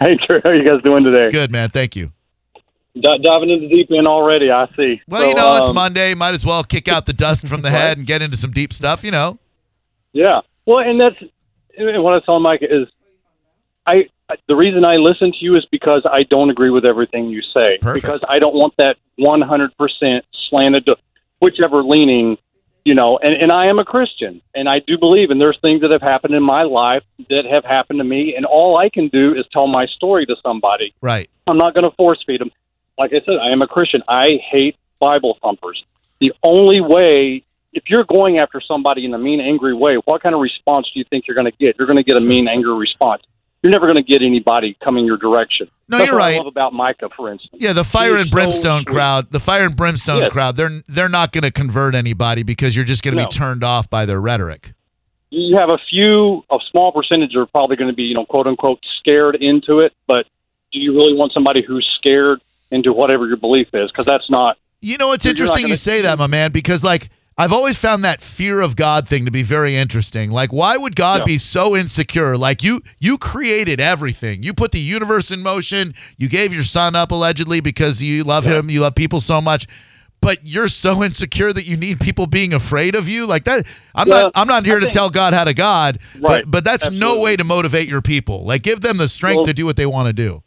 Hey, 0.00 0.16
Drew, 0.16 0.38
how 0.42 0.50
are 0.50 0.56
you 0.56 0.66
guys 0.68 0.82
doing 0.84 1.04
today? 1.04 1.30
Good 1.30 1.52
man, 1.52 1.70
thank 1.70 1.94
you. 1.94 2.10
D- 2.96 3.18
diving 3.22 3.50
into 3.50 3.68
deep 3.68 3.88
end 3.92 4.08
already, 4.08 4.50
I 4.50 4.66
see. 4.76 5.00
Well, 5.06 5.22
So, 5.22 5.28
you 5.28 5.34
know, 5.34 5.58
it's 5.58 5.68
um, 5.68 5.76
Monday. 5.76 6.12
Might 6.14 6.34
as 6.34 6.44
well 6.44 6.64
kick 6.64 6.88
out 6.88 7.06
the 7.06 7.12
dust 7.12 7.46
from 7.46 7.62
the 7.62 7.70
head 7.80 7.98
and 7.98 8.04
get 8.04 8.20
into 8.20 8.36
some 8.36 8.50
deep 8.50 8.72
stuff. 8.72 9.04
You 9.04 9.12
know. 9.12 9.38
Yeah. 10.12 10.40
Well, 10.66 10.80
and 10.80 11.00
that's 11.00 11.14
and 11.78 12.02
what 12.02 12.14
I 12.14 12.16
was 12.16 12.24
telling 12.24 12.42
Mike 12.42 12.62
is, 12.62 12.88
I 13.86 14.08
the 14.48 14.56
reason 14.56 14.84
I 14.84 14.96
listen 14.96 15.30
to 15.32 15.38
you 15.40 15.56
is 15.56 15.64
because 15.70 16.02
I 16.10 16.22
don't 16.22 16.50
agree 16.50 16.70
with 16.70 16.84
everything 16.88 17.28
you 17.28 17.42
say. 17.56 17.78
Perfect. 17.80 18.04
Because 18.04 18.20
I 18.28 18.38
don't 18.38 18.54
want 18.54 18.74
that 18.78 18.96
one 19.16 19.40
hundred 19.40 19.76
percent 19.76 20.24
slanted 20.48 20.86
to 20.86 20.96
whichever 21.40 21.82
leaning, 21.84 22.36
you 22.84 22.94
know. 22.94 23.18
And 23.22 23.34
and 23.34 23.52
I 23.52 23.66
am 23.68 23.78
a 23.78 23.84
Christian, 23.84 24.42
and 24.54 24.68
I 24.68 24.80
do 24.86 24.98
believe, 24.98 25.30
and 25.30 25.40
there's 25.40 25.58
things 25.62 25.82
that 25.82 25.92
have 25.92 26.02
happened 26.02 26.34
in 26.34 26.42
my 26.42 26.62
life 26.64 27.04
that 27.28 27.44
have 27.50 27.64
happened 27.64 28.00
to 28.00 28.04
me, 28.04 28.34
and 28.36 28.44
all 28.44 28.76
I 28.76 28.88
can 28.88 29.08
do 29.08 29.34
is 29.34 29.44
tell 29.52 29.68
my 29.68 29.86
story 29.86 30.26
to 30.26 30.34
somebody. 30.44 30.92
Right. 31.00 31.30
I'm 31.46 31.58
not 31.58 31.74
going 31.74 31.88
to 31.88 31.94
force 31.96 32.22
feed 32.26 32.40
them. 32.40 32.50
Like 32.98 33.12
I 33.12 33.20
said, 33.24 33.36
I 33.40 33.52
am 33.52 33.62
a 33.62 33.68
Christian. 33.68 34.02
I 34.08 34.40
hate 34.50 34.76
Bible 34.98 35.38
thumpers. 35.42 35.84
The 36.20 36.32
only 36.42 36.80
way, 36.80 37.44
if 37.72 37.84
you're 37.88 38.04
going 38.04 38.38
after 38.38 38.60
somebody 38.60 39.04
in 39.04 39.12
a 39.14 39.18
mean, 39.18 39.40
angry 39.40 39.74
way, 39.74 39.96
what 40.06 40.22
kind 40.22 40.34
of 40.34 40.40
response 40.40 40.90
do 40.92 40.98
you 40.98 41.04
think 41.10 41.26
you're 41.28 41.34
going 41.34 41.50
to 41.50 41.56
get? 41.56 41.76
You're 41.78 41.86
going 41.86 41.98
to 41.98 42.02
get 42.02 42.16
a 42.16 42.24
mean, 42.24 42.48
angry 42.48 42.74
response. 42.74 43.22
You're 43.66 43.72
never 43.72 43.86
going 43.92 43.96
to 43.96 44.02
get 44.04 44.22
anybody 44.22 44.76
coming 44.84 45.04
your 45.06 45.16
direction. 45.16 45.68
No, 45.88 45.98
That's 45.98 46.06
you're 46.06 46.14
what 46.14 46.20
right. 46.24 46.34
I 46.36 46.38
love 46.38 46.46
about 46.46 46.72
Micah, 46.72 47.08
for 47.16 47.32
instance. 47.32 47.56
Yeah, 47.60 47.72
the 47.72 47.82
fire 47.82 48.14
and 48.16 48.30
brimstone 48.30 48.84
so 48.86 48.92
crowd, 48.92 49.32
the 49.32 49.40
fire 49.40 49.64
and 49.64 49.74
brimstone 49.76 50.20
Yes. 50.22 50.30
crowd, 50.30 50.56
they're 50.56 50.70
they're 50.86 51.08
not 51.08 51.32
going 51.32 51.42
to 51.42 51.50
convert 51.50 51.96
anybody 51.96 52.44
because 52.44 52.76
you're 52.76 52.84
just 52.84 53.02
going 53.02 53.16
to 53.16 53.22
No. 53.22 53.26
be 53.28 53.32
turned 53.32 53.64
off 53.64 53.90
by 53.90 54.06
their 54.06 54.20
rhetoric. 54.20 54.72
You 55.30 55.56
have 55.58 55.70
a 55.72 55.78
few, 55.90 56.44
a 56.48 56.58
small 56.70 56.92
percentage 56.92 57.34
are 57.34 57.46
probably 57.46 57.74
going 57.74 57.90
to 57.90 57.96
be, 57.96 58.04
you 58.04 58.14
know, 58.14 58.24
quote 58.24 58.46
unquote, 58.46 58.78
scared 59.00 59.34
into 59.34 59.80
it. 59.80 59.92
But 60.06 60.26
do 60.70 60.78
you 60.78 60.92
really 60.94 61.14
want 61.14 61.32
somebody 61.32 61.64
who's 61.66 61.84
scared 61.98 62.40
into 62.70 62.92
whatever 62.92 63.26
your 63.26 63.36
belief 63.36 63.66
is? 63.72 63.90
Because 63.90 64.06
that's 64.06 64.30
not 64.30 64.58
You 64.80 64.96
know, 64.96 65.10
it's 65.10 65.26
interesting 65.26 65.62
gonna- 65.62 65.70
you 65.70 65.76
say 65.76 66.02
that, 66.02 66.18
my 66.20 66.28
man, 66.28 66.52
because 66.52 66.84
like 66.84 67.08
I've 67.38 67.52
always 67.52 67.76
found 67.76 68.02
that 68.04 68.22
fear 68.22 68.62
of 68.62 68.76
God 68.76 69.06
thing 69.06 69.26
to 69.26 69.30
be 69.30 69.42
very 69.42 69.76
interesting. 69.76 70.30
Like, 70.30 70.54
why 70.54 70.78
would 70.78 70.96
God 70.96 71.20
Yeah. 71.20 71.24
be 71.24 71.38
so 71.38 71.76
insecure? 71.76 72.36
Like 72.38 72.62
you, 72.62 72.80
you 72.98 73.18
created 73.18 73.78
everything. 73.78 74.42
You 74.42 74.54
put 74.54 74.72
the 74.72 74.78
universe 74.80 75.30
in 75.30 75.42
motion. 75.42 75.92
You 76.16 76.28
gave 76.30 76.54
your 76.54 76.62
son 76.62 76.96
up 76.96 77.10
allegedly 77.10 77.60
because 77.60 78.02
you 78.02 78.24
love 78.24 78.46
him. 78.46 78.70
You 78.70 78.80
love 78.80 78.94
people 78.94 79.20
so 79.20 79.42
much, 79.42 79.66
but 80.22 80.38
you're 80.44 80.68
so 80.68 81.04
insecure 81.04 81.52
that 81.52 81.66
you 81.66 81.76
need 81.76 82.00
people 82.00 82.26
being 82.26 82.54
afraid 82.54 82.94
of 82.94 83.06
you. 83.06 83.26
Like 83.26 83.44
that. 83.44 83.66
I'm 83.94 84.08
Well, 84.08 84.22
not. 84.24 84.32
I'm 84.34 84.48
not 84.48 84.64
here 84.64 84.76
I 84.76 84.80
to 84.80 84.84
think- 84.86 84.94
tell 84.94 85.10
God 85.10 85.34
how 85.34 85.44
to 85.44 85.52
God. 85.52 85.98
Right. 86.14 86.42
But, 86.44 86.50
but 86.50 86.64
that's 86.64 86.90
no 86.90 87.20
way 87.20 87.36
to 87.36 87.44
motivate 87.44 87.86
your 87.86 88.00
people. 88.00 88.46
Like, 88.46 88.62
give 88.62 88.80
them 88.80 88.96
the 88.96 89.08
strength 89.10 89.36
Well- 89.36 89.44
to 89.46 89.52
do 89.52 89.66
what 89.66 89.76
they 89.76 89.84
want 89.86 90.06
to 90.06 90.14
do. 90.14 90.42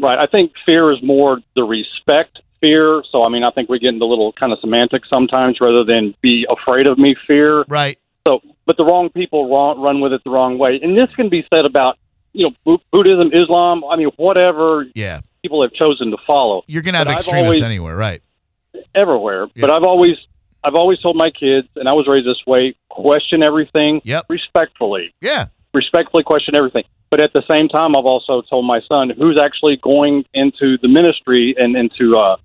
Right. 0.00 0.18
I 0.18 0.24
think 0.24 0.52
fear 0.66 0.90
is 0.92 0.98
more 1.02 1.40
the 1.54 1.64
respect 1.64 2.38
fear. 2.62 3.02
So 3.12 3.24
I 3.24 3.28
mean, 3.28 3.44
I 3.44 3.50
think 3.50 3.68
we 3.68 3.78
get 3.78 3.90
into 3.90 4.04
a 4.04 4.06
little 4.06 4.32
kind 4.32 4.52
of 4.52 4.58
semantics 4.60 5.08
sometimes 5.12 5.58
rather 5.60 5.84
than 5.84 6.14
be 6.22 6.46
afraid 6.48 6.88
of 6.88 6.96
me 6.98 7.14
fear. 7.26 7.64
Right. 7.68 7.98
So, 8.26 8.40
but 8.66 8.76
the 8.76 8.84
wrong 8.84 9.10
people 9.10 9.50
wrong, 9.50 9.80
run 9.80 10.00
with 10.00 10.12
it 10.12 10.22
the 10.24 10.30
wrong 10.30 10.56
way, 10.56 10.78
and 10.82 10.96
this 10.96 11.12
can 11.16 11.28
be 11.28 11.44
said 11.52 11.66
about 11.66 11.98
you 12.32 12.48
know 12.64 12.78
Buddhism, 12.92 13.30
Islam. 13.34 13.82
I 13.90 13.96
mean, 13.96 14.08
whatever 14.16 14.86
Yeah. 14.94 15.20
people 15.42 15.60
have 15.62 15.72
chosen 15.72 16.10
to 16.12 16.16
follow 16.26 16.62
You're 16.68 16.82
gonna 16.82 16.98
have 16.98 17.08
But 17.08 17.16
extremists 17.16 17.46
always- 17.46 17.62
anywhere. 17.62 17.96
Right. 17.96 18.22
everywhere. 18.94 19.46
Yeah. 19.54 19.60
But 19.66 19.72
I've 19.72 19.82
always 19.84 20.16
I've 20.64 20.74
always 20.76 21.00
told 21.00 21.16
my 21.16 21.30
kids, 21.30 21.66
and 21.74 21.88
I 21.88 21.92
was 21.92 22.06
raised 22.06 22.26
this 22.26 22.40
way: 22.46 22.74
question 22.88 23.42
everything 23.44 24.00
Yep. 24.04 24.26
respectfully. 24.28 25.12
Yeah. 25.20 25.46
respectfully 25.74 26.22
question 26.22 26.54
everything. 26.54 26.84
But 27.10 27.22
at 27.22 27.32
the 27.34 27.42
same 27.52 27.68
time, 27.68 27.96
I've 27.96 28.04
also 28.04 28.42
told 28.42 28.64
my 28.66 28.80
son 28.90 29.08
who's 29.10 29.38
actually 29.40 29.76
going 29.76 30.24
into 30.34 30.76
the 30.82 30.88
ministry 30.88 31.54
and 31.58 31.74
into 31.76 32.14
uh, 32.16 32.36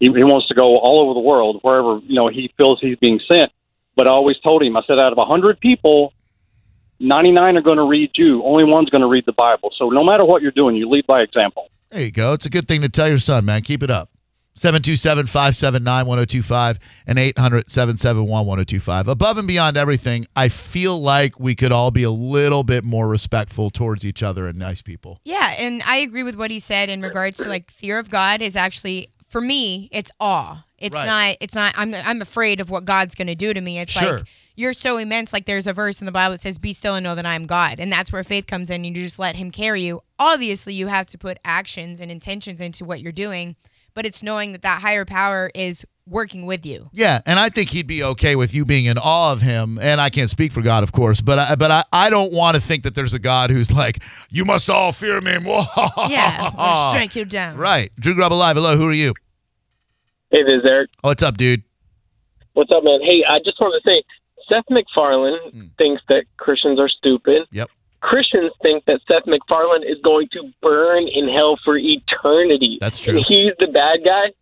he, 0.00 0.06
he 0.06 0.24
wants 0.24 0.46
to 0.48 0.54
go 0.54 0.64
all 0.64 1.02
over 1.02 1.14
the 1.14 1.20
world 1.20 1.60
wherever 1.62 1.98
you 2.04 2.14
know 2.14 2.28
he 2.28 2.52
feels 2.56 2.78
he's 2.80 2.98
being 2.98 3.20
sent. 3.30 3.50
But 3.96 4.08
I 4.08 4.12
always 4.12 4.36
told 4.46 4.62
him, 4.62 4.76
I 4.76 4.82
said, 4.86 4.98
out 4.98 5.12
of 5.12 5.18
a 5.18 5.24
hundred 5.24 5.58
people, 5.60 6.12
ninety 7.00 7.32
nine 7.32 7.56
are 7.56 7.62
going 7.62 7.78
to 7.78 7.86
read 7.86 8.10
you. 8.14 8.44
Only 8.44 8.64
one's 8.64 8.90
going 8.90 9.02
to 9.02 9.08
read 9.08 9.24
the 9.26 9.32
Bible. 9.32 9.70
So 9.76 9.88
no 9.88 10.04
matter 10.04 10.24
what 10.24 10.42
you're 10.42 10.52
doing, 10.52 10.76
you 10.76 10.88
lead 10.88 11.06
by 11.06 11.22
example. 11.22 11.68
There 11.90 12.02
you 12.02 12.12
go. 12.12 12.34
It's 12.34 12.46
a 12.46 12.50
good 12.50 12.68
thing 12.68 12.82
to 12.82 12.88
tell 12.88 13.08
your 13.08 13.18
son, 13.18 13.44
man. 13.44 13.62
Keep 13.62 13.82
it 13.82 13.90
up. 13.90 14.10
727 14.58 15.26
579 15.26 16.06
1025 16.06 16.78
and 17.06 17.18
800 17.18 17.70
771 17.70 18.28
1025. 18.28 19.08
Above 19.08 19.38
and 19.38 19.46
beyond 19.46 19.76
everything, 19.76 20.26
I 20.34 20.48
feel 20.48 21.00
like 21.00 21.38
we 21.38 21.54
could 21.54 21.70
all 21.70 21.92
be 21.92 22.02
a 22.02 22.10
little 22.10 22.64
bit 22.64 22.82
more 22.84 23.08
respectful 23.08 23.70
towards 23.70 24.04
each 24.04 24.22
other 24.22 24.48
and 24.48 24.58
nice 24.58 24.82
people. 24.82 25.20
Yeah, 25.24 25.54
and 25.58 25.80
I 25.86 25.98
agree 25.98 26.24
with 26.24 26.34
what 26.34 26.50
he 26.50 26.58
said 26.58 26.88
in 26.90 27.02
regards 27.02 27.38
to 27.38 27.48
like 27.48 27.70
fear 27.70 28.00
of 28.00 28.10
God 28.10 28.42
is 28.42 28.56
actually 28.56 29.10
for 29.28 29.40
me, 29.40 29.88
it's 29.92 30.10
awe. 30.18 30.64
It's 30.78 30.94
Right. 30.94 31.06
not 31.06 31.36
it's 31.40 31.54
not 31.54 31.74
I'm 31.76 31.94
I'm 31.94 32.20
afraid 32.22 32.60
of 32.60 32.70
what 32.70 32.84
God's 32.84 33.14
going 33.14 33.26
to 33.28 33.34
do 33.34 33.52
to 33.54 33.60
me. 33.60 33.78
It's 33.78 33.92
Sure. 33.92 34.18
like 34.18 34.26
you're 34.56 34.72
so 34.72 34.96
immense 34.96 35.32
like 35.32 35.44
there's 35.46 35.66
a 35.68 35.72
verse 35.72 36.00
in 36.00 36.06
the 36.06 36.12
Bible 36.12 36.32
that 36.34 36.40
says 36.40 36.58
be 36.58 36.72
still 36.72 36.94
and 36.96 37.04
know 37.04 37.14
that 37.14 37.26
I 37.26 37.34
am 37.34 37.46
God. 37.46 37.78
And 37.78 37.92
that's 37.92 38.12
where 38.12 38.24
faith 38.24 38.46
comes 38.46 38.70
in. 38.70 38.82
You 38.84 38.92
just 38.94 39.18
let 39.18 39.36
him 39.36 39.50
carry 39.52 39.82
you. 39.82 40.00
Obviously, 40.18 40.74
you 40.74 40.88
have 40.88 41.06
to 41.08 41.18
put 41.18 41.38
actions 41.44 42.00
and 42.00 42.10
intentions 42.10 42.60
into 42.60 42.84
what 42.84 43.00
you're 43.00 43.12
doing, 43.12 43.54
but 43.98 44.06
it's 44.06 44.22
knowing 44.22 44.52
that 44.52 44.62
that 44.62 44.80
higher 44.80 45.04
power 45.04 45.50
is 45.56 45.84
working 46.06 46.46
with 46.46 46.64
you. 46.64 46.88
Yeah, 46.92 47.20
and 47.26 47.36
I 47.36 47.48
think 47.48 47.70
he'd 47.70 47.88
be 47.88 48.04
okay 48.04 48.36
with 48.36 48.54
you 48.54 48.64
being 48.64 48.84
in 48.84 48.96
awe 48.96 49.32
of 49.32 49.42
him. 49.42 49.76
And 49.82 50.00
I 50.00 50.08
can't 50.08 50.30
speak 50.30 50.52
for 50.52 50.62
God, 50.62 50.84
of 50.84 50.92
course, 50.92 51.20
but 51.20 51.36
I, 51.36 51.56
but 51.56 51.72
I, 51.72 51.82
I 51.92 52.08
don't 52.08 52.32
want 52.32 52.54
to 52.54 52.60
think 52.60 52.84
that 52.84 52.94
there's 52.94 53.12
a 53.12 53.18
God 53.18 53.50
who's 53.50 53.72
like, 53.72 53.98
you 54.30 54.44
must 54.44 54.70
all 54.70 54.92
fear 54.92 55.20
me. 55.20 55.32
Yeah, 56.08 56.50
we'll 56.56 56.90
strike 56.92 57.16
you 57.16 57.24
down. 57.24 57.56
Right. 57.56 57.90
Drew 57.98 58.14
Garabo 58.14 58.38
Live. 58.38 58.54
Hello, 58.54 58.76
who 58.76 58.86
are 58.86 58.92
you? 58.92 59.14
Hey, 60.30 60.44
this 60.44 60.60
is 60.60 60.64
Eric. 60.64 60.90
Oh, 61.02 61.08
what's 61.08 61.24
up, 61.24 61.36
dude? 61.36 61.64
What's 62.52 62.70
up, 62.70 62.84
man? 62.84 63.00
Hey, 63.02 63.24
I 63.28 63.40
just 63.44 63.60
wanted 63.60 63.80
to 63.80 63.84
say 63.84 64.02
Seth 64.48 64.64
MacFarlane 64.70 65.40
Mm. 65.52 65.70
thinks 65.76 66.02
that 66.08 66.22
Christians 66.36 66.78
are 66.78 66.88
stupid. 66.88 67.48
Yep. 67.50 67.68
Christians 68.08 68.52
think 68.62 68.86
that 68.86 69.00
Seth 69.06 69.26
MacFarlane 69.26 69.82
is 69.82 69.98
going 70.02 70.28
to 70.32 70.50
burn 70.62 71.08
in 71.08 71.28
hell 71.28 71.58
for 71.62 71.76
eternity. 71.76 72.78
That's 72.80 72.98
true. 72.98 73.16
And 73.16 73.26
he's 73.28 73.52
the 73.58 73.66
bad 73.66 73.98
guy. 74.02 74.32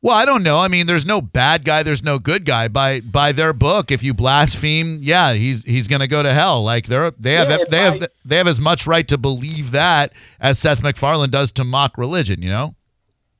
Well, 0.00 0.14
I 0.14 0.24
don't 0.24 0.44
know. 0.44 0.58
I 0.58 0.68
mean, 0.68 0.86
there's 0.86 1.04
no 1.04 1.20
bad 1.20 1.64
guy, 1.64 1.82
there's 1.82 2.04
no 2.04 2.20
good 2.20 2.44
guy. 2.44 2.68
By 2.68 3.00
by 3.00 3.32
their 3.32 3.52
book, 3.52 3.90
if 3.90 4.04
you 4.04 4.14
blaspheme, 4.14 5.00
yeah, 5.02 5.32
he's 5.32 5.64
he's 5.64 5.88
going 5.88 6.00
to 6.00 6.06
go 6.06 6.22
to 6.22 6.32
hell. 6.32 6.62
Like 6.62 6.86
they're 6.86 7.10
they 7.18 7.32
have 7.32 7.50
Yeah, 7.50 7.58
they 7.68 7.78
have 7.78 8.08
they 8.24 8.36
have 8.36 8.46
as 8.46 8.60
much 8.60 8.86
right 8.86 9.08
to 9.08 9.18
believe 9.18 9.72
that 9.72 10.12
as 10.38 10.60
Seth 10.60 10.84
MacFarlane 10.84 11.30
does 11.30 11.50
to 11.52 11.64
mock 11.64 11.98
religion, 11.98 12.40
you 12.40 12.50
know? 12.50 12.76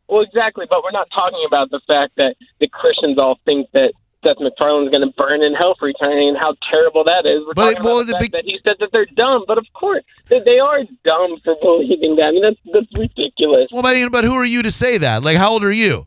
Well, 0.08 0.22
exactly. 0.22 0.66
But 0.68 0.82
we're 0.82 0.90
not 0.90 1.06
talking 1.14 1.44
about 1.46 1.70
the 1.70 1.80
fact 1.86 2.16
that 2.16 2.34
the 2.58 2.66
Christians 2.66 3.18
all 3.18 3.38
think 3.44 3.70
that 3.74 3.92
Seth 4.24 4.36
MacFarlane 4.40 4.84
is 4.86 4.90
going 4.90 5.06
to 5.06 5.14
burn 5.16 5.42
in 5.42 5.54
hell 5.54 5.74
for 5.78 5.88
eternity 5.88 6.26
and 6.28 6.36
how 6.36 6.54
terrible 6.72 7.04
that 7.04 7.24
is. 7.24 7.40
We're 7.46 7.54
But 7.54 7.76
it- 7.76 7.82
well, 7.82 8.04
the 8.04 8.16
big- 8.18 8.32
that 8.32 8.44
he 8.44 8.58
said 8.64 8.76
that 8.80 8.90
they're 8.92 9.06
dumb. 9.16 9.44
But 9.46 9.58
of 9.58 9.66
course, 9.74 10.02
they, 10.28 10.40
they 10.40 10.58
are 10.58 10.80
dumb 11.04 11.38
for 11.44 11.54
believing 11.62 12.16
that. 12.16 12.24
I 12.26 12.30
mean, 12.32 12.42
that's 12.42 12.60
that's 12.72 12.98
ridiculous. 12.98 13.68
Well, 13.72 13.82
but, 13.82 13.96
but 14.10 14.24
who 14.24 14.34
are 14.34 14.44
you 14.44 14.62
to 14.62 14.70
say 14.70 14.98
that? 14.98 15.22
Like 15.22 15.36
how 15.36 15.50
old 15.52 15.64
are 15.64 15.72
you? 15.72 16.06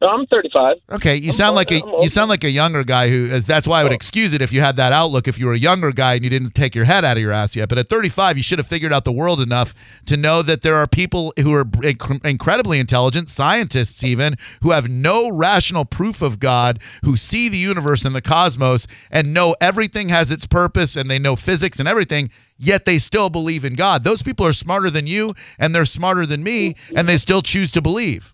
I'm 0.00 0.26
35. 0.26 0.76
Okay, 0.92 1.16
you 1.16 1.30
I'm 1.30 1.32
sound 1.32 1.48
old- 1.50 1.56
like 1.56 1.70
a 1.72 1.82
you 2.02 2.08
sound 2.08 2.28
like 2.30 2.44
a 2.44 2.50
younger 2.50 2.84
guy 2.84 3.08
who 3.08 3.26
is 3.26 3.44
that's 3.46 3.66
why 3.66 3.80
I 3.80 3.82
would 3.82 3.90
Oh. 3.90 3.94
excuse 3.96 4.32
it 4.32 4.40
if 4.40 4.52
you 4.52 4.60
had 4.60 4.76
that 4.76 4.92
outlook 4.92 5.26
if 5.26 5.38
you 5.40 5.46
were 5.46 5.54
a 5.54 5.58
younger 5.58 5.90
guy 5.90 6.14
and 6.14 6.22
you 6.22 6.30
didn't 6.30 6.54
take 6.54 6.74
your 6.76 6.84
head 6.84 7.04
out 7.04 7.16
of 7.16 7.22
your 7.22 7.32
ass 7.32 7.56
yet. 7.56 7.68
But 7.68 7.78
at 7.78 7.88
35, 7.88 8.36
you 8.36 8.42
should 8.44 8.60
have 8.60 8.68
figured 8.68 8.92
out 8.92 9.04
the 9.04 9.10
world 9.12 9.40
enough 9.40 9.74
to 10.06 10.16
know 10.16 10.40
that 10.42 10.62
there 10.62 10.76
are 10.76 10.86
people 10.86 11.32
who 11.40 11.52
are 11.52 11.64
inc- 11.64 12.24
incredibly 12.24 12.78
intelligent, 12.78 13.28
scientists 13.28 14.04
even, 14.04 14.36
who 14.62 14.70
have 14.70 14.88
no 14.88 15.30
rational 15.30 15.84
proof 15.84 16.22
of 16.22 16.38
God, 16.38 16.78
who 17.04 17.16
see 17.16 17.48
the 17.48 17.58
universe 17.58 18.04
and 18.04 18.14
the 18.14 18.22
cosmos 18.22 18.86
and 19.10 19.34
know 19.34 19.56
everything 19.60 20.10
has 20.10 20.30
its 20.30 20.46
purpose 20.46 20.94
and 20.94 21.10
they 21.10 21.18
know 21.18 21.34
physics 21.34 21.80
and 21.80 21.88
everything. 21.88 22.30
Yet 22.56 22.84
they 22.84 22.98
still 23.00 23.30
believe 23.30 23.64
in 23.64 23.74
God. 23.74 24.04
Those 24.04 24.22
people 24.22 24.46
are 24.46 24.52
smarter 24.52 24.90
than 24.90 25.06
you, 25.08 25.34
and 25.58 25.74
they're 25.74 25.84
smarter 25.84 26.24
than 26.24 26.42
me, 26.44 26.74
and 26.94 27.08
they 27.08 27.16
still 27.16 27.42
choose 27.42 27.70
to 27.72 27.80
believe. 27.82 28.32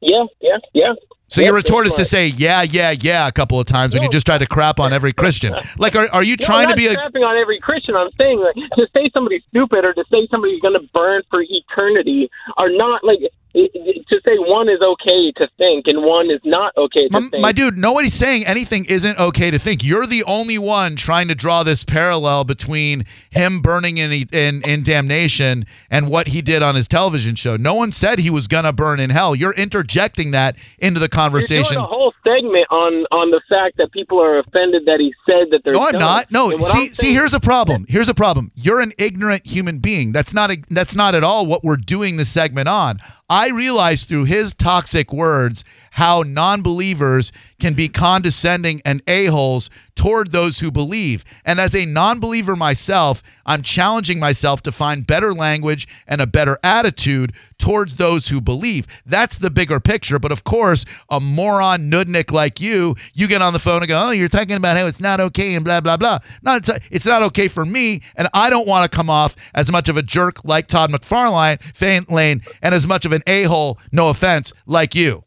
Yeah, 0.00 0.24
yeah, 0.40 0.58
yeah. 0.74 0.92
So 1.28 1.40
Yeah, 1.42 1.48
your 1.48 1.56
retort 1.56 1.86
is 1.86 1.94
to 1.94 2.04
say 2.04 2.28
yeah, 2.28 2.62
yeah, 2.62 2.94
yeah 3.00 3.26
a 3.28 3.32
couple 3.32 3.60
of 3.60 3.66
times 3.66 3.92
when 3.92 4.02
you 4.02 4.08
just 4.08 4.24
try 4.24 4.38
to 4.38 4.46
crap 4.46 4.80
on 4.80 4.92
every 4.92 5.12
Christian. 5.12 5.54
Like, 5.76 5.94
are, 5.94 6.08
are 6.12 6.22
you 6.24 6.36
No, 6.40 6.46
trying 6.46 6.68
to 6.68 6.74
be 6.74 6.86
a? 6.86 6.96
crapping 6.96 7.22
on 7.26 7.36
every 7.36 7.58
Christian. 7.60 7.94
I'm 7.96 8.08
saying 8.18 8.40
like 8.40 8.54
to 8.54 8.86
say 8.94 9.10
somebody's 9.12 9.42
stupid 9.50 9.84
or 9.84 9.92
to 9.92 10.04
say 10.10 10.26
somebody's 10.30 10.60
going 10.62 10.74
to 10.80 10.88
burn 10.94 11.22
for 11.30 11.42
eternity 11.46 12.30
are 12.56 12.70
not 12.70 13.04
like 13.04 13.18
it, 13.54 13.70
it- 13.74 14.04
to 14.08 14.18
say 14.24 14.38
one 14.38 14.70
is 14.70 14.80
okay 14.80 15.30
to 15.32 15.46
think 15.58 15.86
and 15.86 16.02
one 16.02 16.30
is 16.30 16.40
not 16.42 16.74
okay 16.78 17.08
to 17.08 17.12
My, 17.12 17.20
think. 17.28 17.42
my 17.42 17.52
dude, 17.52 17.76
nobody's 17.76 18.14
saying 18.14 18.46
anything 18.46 18.86
isn't 18.86 19.18
okay 19.18 19.50
to 19.50 19.58
think. 19.58 19.84
You're 19.84 20.06
the 20.06 20.24
only 20.24 20.56
one 20.56 20.96
trying 20.96 21.28
to 21.28 21.34
draw 21.34 21.62
this 21.62 21.84
parallel 21.84 22.44
between 22.44 23.04
him 23.30 23.60
burning 23.60 23.98
in 23.98 24.10
in, 24.32 24.62
in 24.64 24.82
damnation 24.82 25.66
and 25.90 26.08
what 26.08 26.28
he 26.28 26.40
did 26.40 26.62
on 26.62 26.74
his 26.74 26.88
television 26.88 27.34
show. 27.34 27.56
No 27.58 27.74
one 27.74 27.92
said 27.92 28.18
he 28.18 28.30
was 28.30 28.48
gonna 28.48 28.72
burn 28.72 28.98
in 28.98 29.10
hell. 29.10 29.34
You're 29.34 29.52
interjecting 29.52 30.30
that 30.30 30.56
into 30.78 31.00
the 31.00 31.04
You're 31.04 31.08
conversation. 31.10 31.74
doing 31.74 31.84
a 31.84 31.86
whole 31.86 32.14
segment 32.24 32.66
on 32.70 33.04
on 33.10 33.30
the 33.30 33.42
fact 33.46 33.76
that 33.76 33.92
people 33.92 34.22
are 34.22 34.38
offended 34.38 34.86
that 34.86 35.00
he 35.00 35.12
said 35.26 35.48
that 35.50 35.60
they're. 35.64 35.74
No, 35.74 35.82
I'm 35.82 35.98
not. 35.98 36.32
No, 36.32 36.50
see, 36.50 36.94
see, 36.94 37.12
here's 37.12 37.34
a 37.34 37.40
problem. 37.40 37.84
Here's 37.88 38.08
a 38.08 38.14
problem. 38.14 38.52
You're 38.54 38.80
an 38.80 38.92
ignorant 38.96 39.46
human 39.46 39.80
being. 39.80 40.12
That's 40.12 40.32
not 40.32 40.50
a, 40.50 40.56
that's 40.70 40.94
not 40.94 41.14
at 41.14 41.22
all 41.24 41.44
what 41.44 41.62
we're 41.62 41.76
doing 41.76 42.16
this 42.16 42.30
segment 42.30 42.68
on. 42.68 42.98
I 43.30 43.50
realized 43.50 44.08
through 44.08 44.24
his 44.24 44.54
toxic 44.54 45.12
words 45.12 45.62
how 45.92 46.22
non-believers 46.26 47.32
can 47.58 47.74
be 47.74 47.88
condescending 47.88 48.80
and 48.84 49.02
a-holes 49.08 49.70
toward 49.94 50.30
those 50.30 50.60
who 50.60 50.70
believe. 50.70 51.24
And 51.44 51.58
as 51.58 51.74
a 51.74 51.84
non-believer 51.84 52.54
myself, 52.54 53.22
I'm 53.44 53.62
challenging 53.62 54.20
myself 54.20 54.62
to 54.62 54.72
find 54.72 55.06
better 55.06 55.34
language 55.34 55.88
and 56.06 56.20
a 56.20 56.26
better 56.26 56.58
attitude 56.62 57.32
towards 57.58 57.96
those 57.96 58.28
who 58.28 58.40
believe. 58.40 58.86
That's 59.04 59.38
the 59.38 59.50
bigger 59.50 59.80
picture. 59.80 60.18
But 60.18 60.30
of 60.30 60.44
course, 60.44 60.84
a 61.10 61.18
moron 61.18 61.90
nudnik 61.90 62.30
like 62.30 62.60
you, 62.60 62.94
you 63.14 63.26
get 63.26 63.42
on 63.42 63.52
the 63.52 63.58
phone 63.58 63.82
and 63.82 63.88
go, 63.88 64.06
"Oh, 64.06 64.10
you're 64.10 64.28
talking 64.28 64.56
about 64.56 64.76
how 64.76 64.86
it's 64.86 65.00
not 65.00 65.18
okay 65.20 65.54
and 65.54 65.64
blah 65.64 65.80
blah 65.80 65.96
blah." 65.96 66.20
No, 66.42 66.60
it's, 66.90 67.06
not 67.06 67.22
okay 67.24 67.48
for 67.48 67.64
me, 67.64 68.02
and 68.16 68.28
I 68.34 68.50
don't 68.50 68.68
want 68.68 68.88
to 68.88 68.94
come 68.94 69.10
off 69.10 69.34
as 69.54 69.72
much 69.72 69.88
of 69.88 69.96
a 69.96 70.02
jerk 70.02 70.44
like 70.44 70.68
Todd 70.68 70.90
McFarlane, 70.90 72.10
Lane, 72.10 72.42
and 72.62 72.74
as 72.74 72.86
much 72.86 73.04
of 73.04 73.12
an 73.12 73.22
a-hole, 73.26 73.78
no 73.90 74.08
offense, 74.08 74.52
like 74.66 74.94
you. 74.94 75.24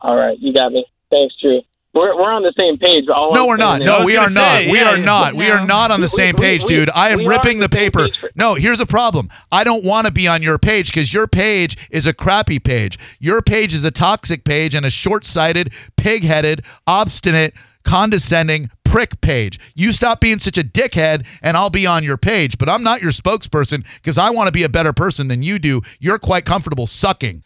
All 0.00 0.16
right, 0.16 0.38
you 0.38 0.52
got 0.52 0.72
me. 0.72 0.84
Thanks, 1.10 1.34
Drew. 1.40 1.60
We're 1.94 2.14
we're 2.14 2.30
on 2.30 2.42
the 2.42 2.52
same 2.58 2.76
page. 2.76 3.04
All 3.08 3.32
No, 3.32 3.46
we're 3.46 3.56
not. 3.56 3.80
No, 3.80 4.04
we 4.04 4.16
are 4.18 4.24
gonna 4.28 4.34
not. 4.34 4.58
say, 4.58 4.70
we 4.70 4.78
yeah, 4.78 4.90
are 4.90 4.98
yeah. 4.98 5.04
not. 5.04 5.34
We 5.34 5.50
are 5.50 5.64
not 5.66 5.90
on 5.90 6.02
the 6.02 6.08
same 6.08 6.34
we- 6.36 6.42
page, 6.44 6.62
we- 6.64 6.68
dude. 6.68 6.90
I 6.94 7.08
am 7.08 7.24
ripping 7.26 7.58
the 7.58 7.68
the 7.68 7.74
paper. 7.74 8.08
for- 8.12 8.30
No, 8.34 8.52
here's 8.54 8.78
the 8.78 8.86
problem. 8.86 9.30
I 9.50 9.64
don't 9.64 9.82
want 9.82 10.06
to 10.06 10.12
be 10.12 10.28
on 10.28 10.42
your 10.42 10.58
page 10.58 10.88
because 10.92 11.14
your 11.14 11.26
page 11.26 11.76
is 11.90 12.04
a 12.06 12.12
crappy 12.12 12.58
page. 12.58 12.98
Your 13.18 13.40
page 13.40 13.72
is 13.72 13.82
a 13.82 13.90
toxic 13.90 14.44
page 14.44 14.74
and 14.74 14.84
a 14.84 14.90
short-sighted, 14.90 15.72
pig-headed, 15.96 16.62
obstinate, 16.86 17.54
condescending 17.82 18.68
prick 18.84 19.20
page. 19.22 19.58
You 19.74 19.90
stop 19.92 20.20
being 20.20 20.38
such 20.38 20.58
a 20.58 20.62
dickhead 20.62 21.24
and 21.42 21.56
I'll 21.56 21.70
be 21.70 21.86
on 21.86 22.04
your 22.04 22.18
page. 22.18 22.58
But 22.58 22.68
I'm 22.68 22.82
not 22.82 23.00
your 23.00 23.10
spokesperson 23.10 23.86
because 23.94 24.18
I 24.18 24.28
want 24.30 24.48
to 24.48 24.52
be 24.52 24.64
a 24.64 24.68
better 24.68 24.92
person 24.92 25.28
than 25.28 25.42
you 25.42 25.58
do. 25.58 25.80
You're 25.98 26.18
quite 26.18 26.44
comfortable 26.44 26.86
sucking. 26.86 27.42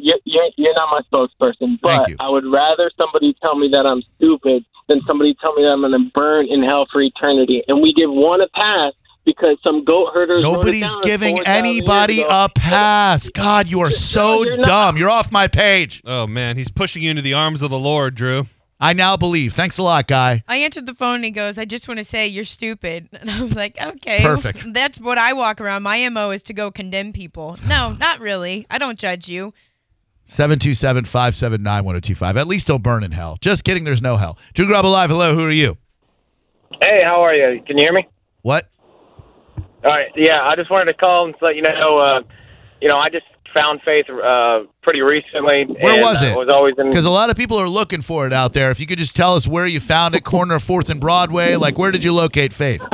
You're, 0.00 0.18
you're, 0.24 0.50
you're 0.56 0.74
not 0.74 0.88
my 0.90 1.00
spokesperson, 1.12 1.78
but. 1.80 2.06
I 2.18 2.28
would 2.28 2.44
rather 2.46 2.90
somebody 2.96 3.34
tell 3.40 3.56
me 3.56 3.68
that 3.72 3.86
I'm 3.86 4.02
stupid 4.16 4.64
than 4.88 5.00
somebody 5.00 5.34
tell 5.40 5.54
me 5.54 5.62
that 5.62 5.70
I'm 5.70 5.80
going 5.80 5.92
to 5.92 6.10
burn 6.12 6.46
in 6.46 6.62
hell 6.62 6.86
for 6.92 7.00
eternity. 7.00 7.62
And 7.68 7.80
we 7.80 7.92
give 7.94 8.10
one 8.10 8.40
a 8.40 8.48
pass 8.48 8.92
because 9.24 9.56
some 9.62 9.84
goat 9.84 10.10
herders. 10.12 10.42
Nobody's 10.42 10.94
down 10.94 11.02
giving 11.02 11.36
4,000 11.36 11.64
anybody 11.64 12.24
a 12.28 12.48
pass. 12.54 13.28
God, 13.30 13.68
you 13.68 13.80
are 13.80 13.90
so 13.90 14.44
you're 14.44 14.56
dumb. 14.56 14.96
You're 14.96 15.10
off 15.10 15.30
my 15.30 15.46
page. 15.46 16.02
Oh 16.04 16.26
man, 16.26 16.56
he's 16.56 16.70
pushing 16.70 17.02
you 17.02 17.10
into 17.10 17.22
the 17.22 17.34
arms 17.34 17.62
of 17.62 17.70
the 17.70 17.78
Lord, 17.78 18.14
Drew. 18.14 18.46
I 18.82 18.94
now 18.94 19.18
believe. 19.18 19.52
Thanks 19.52 19.76
a 19.76 19.82
lot, 19.82 20.06
guy. 20.06 20.42
I 20.48 20.56
answered 20.56 20.86
the 20.86 20.94
phone 20.94 21.16
and 21.16 21.24
he 21.26 21.30
goes, 21.30 21.58
I 21.58 21.66
just 21.66 21.86
want 21.86 21.98
to 21.98 22.04
say 22.04 22.26
you're 22.26 22.44
stupid. 22.44 23.08
And 23.20 23.30
I 23.30 23.42
was 23.42 23.54
like, 23.54 23.76
okay. 23.78 24.22
Perfect. 24.22 24.72
That's 24.72 24.98
what 24.98 25.18
I 25.18 25.34
walk 25.34 25.60
around. 25.60 25.82
My 25.82 26.08
MO 26.08 26.30
is 26.30 26.42
to 26.44 26.54
go 26.54 26.70
condemn 26.70 27.12
people. 27.12 27.58
No, 27.66 27.92
not 27.92 28.20
really. 28.20 28.66
I 28.70 28.78
don't 28.78 28.98
judge 28.98 29.28
you. 29.28 29.52
727 30.30 31.04
579 31.04 31.84
1025. 31.84 32.36
At 32.36 32.46
least 32.46 32.68
don't 32.68 32.82
burn 32.82 33.02
in 33.02 33.10
hell. 33.10 33.36
Just 33.40 33.64
kidding. 33.64 33.84
There's 33.84 34.00
no 34.02 34.16
hell. 34.16 34.38
Drew 34.54 34.66
Garabo 34.66 34.90
Live. 34.90 35.10
Hello. 35.10 35.34
Who 35.34 35.44
are 35.44 35.50
you? 35.50 35.76
Hey, 36.80 37.02
how 37.04 37.20
are 37.22 37.34
you? 37.34 37.60
Can 37.66 37.76
you 37.76 37.82
hear 37.84 37.92
me? 37.92 38.06
What? 38.42 38.68
All 39.84 39.90
right. 39.90 40.06
Yeah, 40.16 40.42
I 40.42 40.54
just 40.56 40.70
wanted 40.70 40.92
to 40.92 40.94
call 40.94 41.26
and 41.26 41.34
let 41.42 41.56
you 41.56 41.62
know. 41.62 41.98
Uh, 41.98 42.22
you 42.80 42.88
know, 42.88 42.96
I 42.96 43.10
just 43.10 43.26
found 43.52 43.80
faith 43.84 44.06
uh, 44.08 44.60
pretty 44.82 45.00
recently. 45.00 45.64
Where 45.66 45.94
and, 45.94 46.02
was 46.02 46.22
uh, 46.22 46.26
it? 46.26 46.36
was 46.36 46.48
always 46.48 46.74
in. 46.78 46.88
Because 46.90 47.04
a 47.06 47.10
lot 47.10 47.28
of 47.30 47.36
people 47.36 47.58
are 47.58 47.68
looking 47.68 48.00
for 48.00 48.26
it 48.26 48.32
out 48.32 48.52
there. 48.52 48.70
If 48.70 48.78
you 48.78 48.86
could 48.86 48.98
just 48.98 49.16
tell 49.16 49.34
us 49.34 49.48
where 49.48 49.66
you 49.66 49.80
found 49.80 50.14
it, 50.14 50.22
corner 50.22 50.54
of 50.54 50.62
4th 50.64 50.90
and 50.90 51.00
Broadway, 51.00 51.56
like 51.56 51.76
where 51.76 51.90
did 51.90 52.04
you 52.04 52.12
locate 52.12 52.52
faith? 52.52 52.82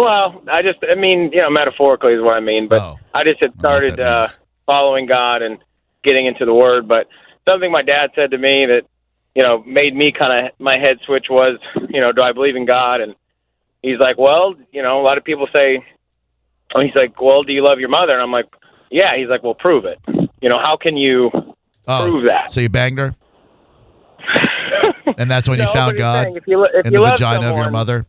Well, 0.00 0.42
I 0.50 0.62
just, 0.62 0.78
I 0.90 0.94
mean, 0.94 1.30
you 1.30 1.42
know, 1.42 1.50
metaphorically 1.50 2.14
is 2.14 2.22
what 2.22 2.34
I 2.34 2.40
mean. 2.40 2.68
But 2.68 2.80
Oh. 2.80 2.98
I 3.12 3.22
just 3.22 3.38
had 3.40 3.50
I 3.50 3.52
don't 3.52 3.62
know 3.62 3.68
what 3.86 3.92
started 3.92 4.00
uh, 4.00 4.28
following 4.64 5.04
God 5.04 5.42
and 5.42 5.58
getting 6.04 6.26
into 6.26 6.44
the 6.44 6.54
Word. 6.54 6.88
But 6.88 7.08
something 7.48 7.70
my 7.70 7.82
dad 7.82 8.10
said 8.14 8.30
to 8.32 8.38
me 8.38 8.66
that, 8.66 8.82
you 9.34 9.42
know, 9.42 9.62
made 9.64 9.94
me 9.94 10.12
kind 10.16 10.46
of 10.48 10.52
my 10.58 10.78
head 10.78 10.98
switch 11.06 11.26
was, 11.30 11.58
you 11.88 12.00
know, 12.00 12.12
do 12.12 12.22
I 12.22 12.32
believe 12.32 12.56
in 12.56 12.66
God? 12.66 13.00
And 13.00 13.14
he's 13.82 13.98
like, 13.98 14.18
well, 14.18 14.54
you 14.72 14.82
know, 14.82 15.00
a 15.00 15.04
lot 15.04 15.18
of 15.18 15.24
people 15.24 15.46
say, 15.52 15.82
and 16.74 16.84
he's 16.86 16.94
like, 16.96 17.20
well, 17.20 17.42
do 17.42 17.52
you 17.52 17.64
love 17.64 17.78
your 17.80 17.88
mother? 17.88 18.12
And 18.12 18.22
I'm 18.22 18.32
like, 18.32 18.46
yeah. 18.90 19.16
He's 19.16 19.28
like, 19.28 19.42
well, 19.42 19.54
prove 19.54 19.84
it. 19.84 19.98
You 20.40 20.48
know, 20.48 20.58
how 20.58 20.76
can 20.76 20.96
you 20.96 21.30
Oh, 21.88 22.08
prove 22.10 22.24
that? 22.24 22.50
so 22.50 22.60
you 22.60 22.68
banged 22.68 22.98
her? 22.98 23.14
And 25.18 25.30
that's 25.30 25.48
when 25.48 25.58
you 25.58 25.66
found 25.72 25.96
God 25.96 26.24
saying 26.24 26.36
If 26.36 26.46
you, 26.46 26.64
if 26.64 26.86
in 26.86 26.92
you 26.92 26.98
the 26.98 27.02
love 27.02 27.12
vagina 27.12 27.50
of 27.50 27.56
your 27.56 27.70
mother? 27.70 28.06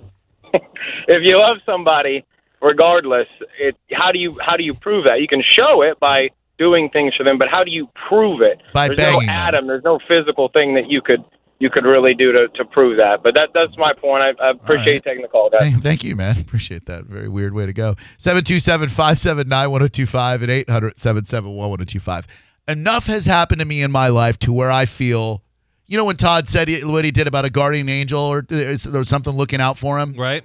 if 0.54 1.22
you 1.22 1.38
love 1.38 1.58
somebody, 1.64 2.24
regardless, 2.60 3.28
it 3.58 3.76
how 3.92 4.10
do 4.12 4.18
you 4.18 4.36
how 4.44 4.56
do 4.56 4.62
you 4.64 4.74
prove 4.74 5.04
that? 5.04 5.20
You 5.20 5.28
can 5.28 5.42
show 5.42 5.82
it 5.82 5.98
by 6.00 6.30
doing 6.60 6.90
things 6.90 7.14
for 7.16 7.24
them, 7.24 7.38
but 7.38 7.48
how 7.48 7.64
do 7.64 7.70
you 7.72 7.88
prove 8.08 8.42
it? 8.42 8.60
By 8.74 8.88
there's 8.88 8.98
banging 8.98 9.26
no 9.26 9.32
them. 9.32 9.48
atom, 9.48 9.66
there's 9.66 9.82
no 9.82 9.98
physical 10.06 10.48
thing 10.50 10.74
that 10.74 10.88
you 10.88 11.00
could 11.00 11.24
you 11.58 11.68
could 11.68 11.84
really 11.84 12.14
do 12.14 12.32
to, 12.32 12.48
to 12.48 12.64
prove 12.64 12.96
that. 12.98 13.22
But 13.22 13.34
that 13.34 13.48
that's 13.54 13.76
my 13.76 13.92
point. 13.94 14.22
I, 14.22 14.44
I 14.44 14.50
appreciate 14.50 14.86
right. 14.86 14.94
you 14.94 15.00
taking 15.00 15.22
the 15.22 15.28
call, 15.28 15.50
guys. 15.50 15.60
Thank, 15.60 15.82
thank 15.82 16.04
you, 16.04 16.14
man. 16.14 16.38
Appreciate 16.38 16.86
that. 16.86 17.04
Very 17.04 17.28
weird 17.28 17.54
way 17.54 17.66
to 17.66 17.72
go. 17.72 17.96
727 18.18 18.88
579 18.88 19.70
1025 19.70 20.42
and 20.42 20.50
800 20.50 20.98
771 20.98 21.56
1025. 21.56 22.26
Enough 22.68 23.06
has 23.06 23.26
happened 23.26 23.60
to 23.60 23.66
me 23.66 23.82
in 23.82 23.90
my 23.90 24.08
life 24.08 24.38
to 24.40 24.52
where 24.52 24.70
I 24.70 24.84
feel, 24.84 25.42
you 25.86 25.96
know, 25.96 26.04
when 26.04 26.16
Todd 26.16 26.48
said 26.48 26.68
he, 26.68 26.84
what 26.84 27.04
he 27.04 27.10
did 27.10 27.26
about 27.26 27.44
a 27.44 27.50
guardian 27.50 27.88
angel 27.88 28.20
or 28.20 28.42
there's 28.42 28.84
there 28.84 28.98
was 28.98 29.08
something 29.08 29.32
looking 29.32 29.60
out 29.60 29.78
for 29.78 29.98
him, 29.98 30.14
Right? 30.14 30.44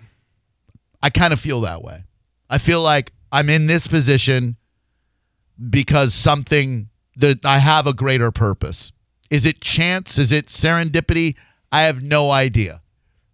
I 1.04 1.10
kind 1.10 1.34
of 1.34 1.40
feel 1.40 1.62
that 1.62 1.84
way. 1.84 2.04
I 2.50 2.58
feel 2.58 2.82
like 2.82 3.12
I'm 3.32 3.50
in 3.50 3.68
this 3.68 3.86
position 3.86 4.56
because 5.70 6.14
something 6.14 6.90
that 7.16 7.46
I 7.46 7.60
have 7.60 7.88
a 7.88 7.94
greater 7.94 8.32
purpose. 8.32 8.92
Is 9.30 9.46
it 9.46 9.62
chance? 9.62 10.18
Is 10.18 10.32
it 10.32 10.48
serendipity? 10.48 11.36
I 11.72 11.84
have 11.84 12.04
no 12.04 12.32
idea. 12.32 12.82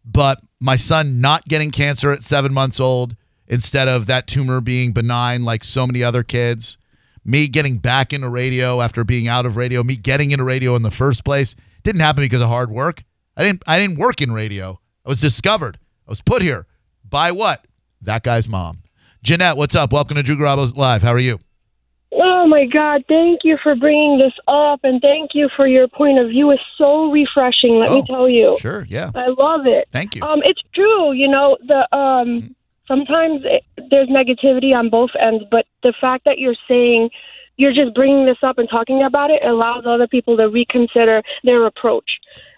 But 0.05 0.39
my 0.59 0.75
son 0.75 1.19
not 1.21 1.47
getting 1.47 1.71
cancer 1.71 2.11
at 2.11 2.23
seven 2.23 2.53
months 2.53 2.79
old 2.79 3.15
instead 3.47 3.87
of 3.87 4.05
that 4.07 4.27
tumor 4.27 4.61
being 4.61 4.93
benign 4.93 5.43
like 5.43 5.63
so 5.63 5.85
many 5.85 6.03
other 6.03 6.23
kids, 6.23 6.77
me 7.25 7.47
getting 7.47 7.77
back 7.77 8.13
into 8.13 8.29
radio 8.29 8.81
after 8.81 9.03
being 9.03 9.27
out 9.27 9.45
of 9.45 9.57
radio, 9.57 9.83
me 9.83 9.95
getting 9.95 10.31
into 10.31 10.43
radio 10.43 10.75
in 10.75 10.81
the 10.81 10.91
first 10.91 11.25
place 11.25 11.55
didn't 11.83 12.01
happen 12.01 12.23
because 12.23 12.41
of 12.41 12.47
hard 12.47 12.71
work. 12.71 13.03
I 13.35 13.43
didn't 13.43 13.63
I 13.67 13.79
didn't 13.79 13.97
work 13.99 14.21
in 14.21 14.31
radio. 14.31 14.79
I 15.05 15.09
was 15.09 15.21
discovered. 15.21 15.79
I 16.07 16.11
was 16.11 16.21
put 16.21 16.41
here 16.41 16.67
by 17.07 17.31
what? 17.31 17.65
That 18.01 18.23
guy's 18.23 18.47
mom. 18.47 18.83
Jeanette, 19.23 19.57
what's 19.57 19.75
up? 19.75 19.91
Welcome 19.91 20.17
to 20.17 20.23
Drew 20.23 20.35
Garabo 20.35 20.75
Live. 20.75 21.01
How 21.01 21.11
are 21.11 21.19
you? 21.19 21.39
Oh 22.13 22.45
my 22.45 22.65
God! 22.65 23.03
Thank 23.07 23.41
you 23.43 23.57
for 23.63 23.75
bringing 23.75 24.17
this 24.17 24.33
up, 24.47 24.81
and 24.83 25.01
thank 25.01 25.31
you 25.33 25.49
for 25.55 25.65
your 25.67 25.87
point 25.87 26.19
of 26.19 26.27
view. 26.29 26.51
It's 26.51 26.61
so 26.77 27.09
refreshing. 27.11 27.75
Let 27.79 27.89
Oh, 27.89 27.95
me 28.01 28.03
tell 28.07 28.29
you, 28.29 28.57
Sure, 28.59 28.85
yeah. 28.89 29.11
I 29.15 29.27
love 29.27 29.65
it. 29.65 29.87
Thank 29.91 30.15
you. 30.15 30.21
Um, 30.23 30.41
it's 30.43 30.61
true. 30.75 31.13
You 31.13 31.27
know, 31.29 31.57
the 31.65 31.87
um, 31.95 32.53
sometimes 32.87 33.41
it, 33.45 33.63
there's 33.89 34.09
negativity 34.09 34.75
on 34.75 34.89
both 34.89 35.11
ends, 35.19 35.43
but 35.49 35.65
the 35.83 35.93
fact 36.01 36.25
that 36.25 36.37
you're 36.37 36.55
saying 36.67 37.09
you're 37.57 37.73
just 37.73 37.93
bringing 37.93 38.25
this 38.25 38.37
up 38.43 38.57
and 38.57 38.67
talking 38.69 39.03
about 39.03 39.29
it 39.29 39.43
allows 39.45 39.83
other 39.85 40.07
people 40.07 40.35
to 40.35 40.49
reconsider 40.49 41.21
their 41.43 41.65
approach. 41.65 42.09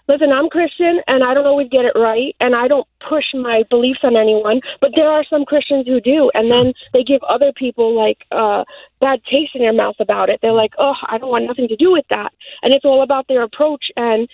Listen, 0.06 0.32
I'm 0.32 0.50
Christian, 0.50 1.00
and 1.06 1.24
I 1.24 1.32
don't 1.32 1.46
always 1.46 1.68
get 1.70 1.86
it 1.86 1.98
right, 1.98 2.36
and 2.38 2.54
I 2.54 2.68
don't 2.68 2.86
push 3.08 3.24
my 3.32 3.62
beliefs 3.70 4.00
on 4.02 4.16
anyone. 4.16 4.60
But 4.80 4.90
there 4.96 5.08
are 5.08 5.24
some 5.30 5.44
Christians 5.46 5.86
who 5.86 6.00
do, 6.00 6.30
and 6.34 6.50
then 6.50 6.74
they 6.92 7.02
give 7.02 7.22
other 7.22 7.52
people 7.56 7.96
like 7.96 8.18
uh, 8.30 8.64
bad 9.00 9.20
taste 9.24 9.52
in 9.54 9.62
their 9.62 9.72
mouth 9.72 9.96
about 10.00 10.28
it. 10.28 10.40
They're 10.42 10.52
like, 10.52 10.74
"Oh, 10.78 10.94
I 11.08 11.16
don't 11.16 11.30
want 11.30 11.46
nothing 11.46 11.68
to 11.68 11.76
do 11.76 11.90
with 11.90 12.04
that," 12.10 12.32
and 12.62 12.74
it's 12.74 12.84
all 12.84 13.02
about 13.02 13.28
their 13.28 13.42
approach 13.42 13.84
and 13.96 14.28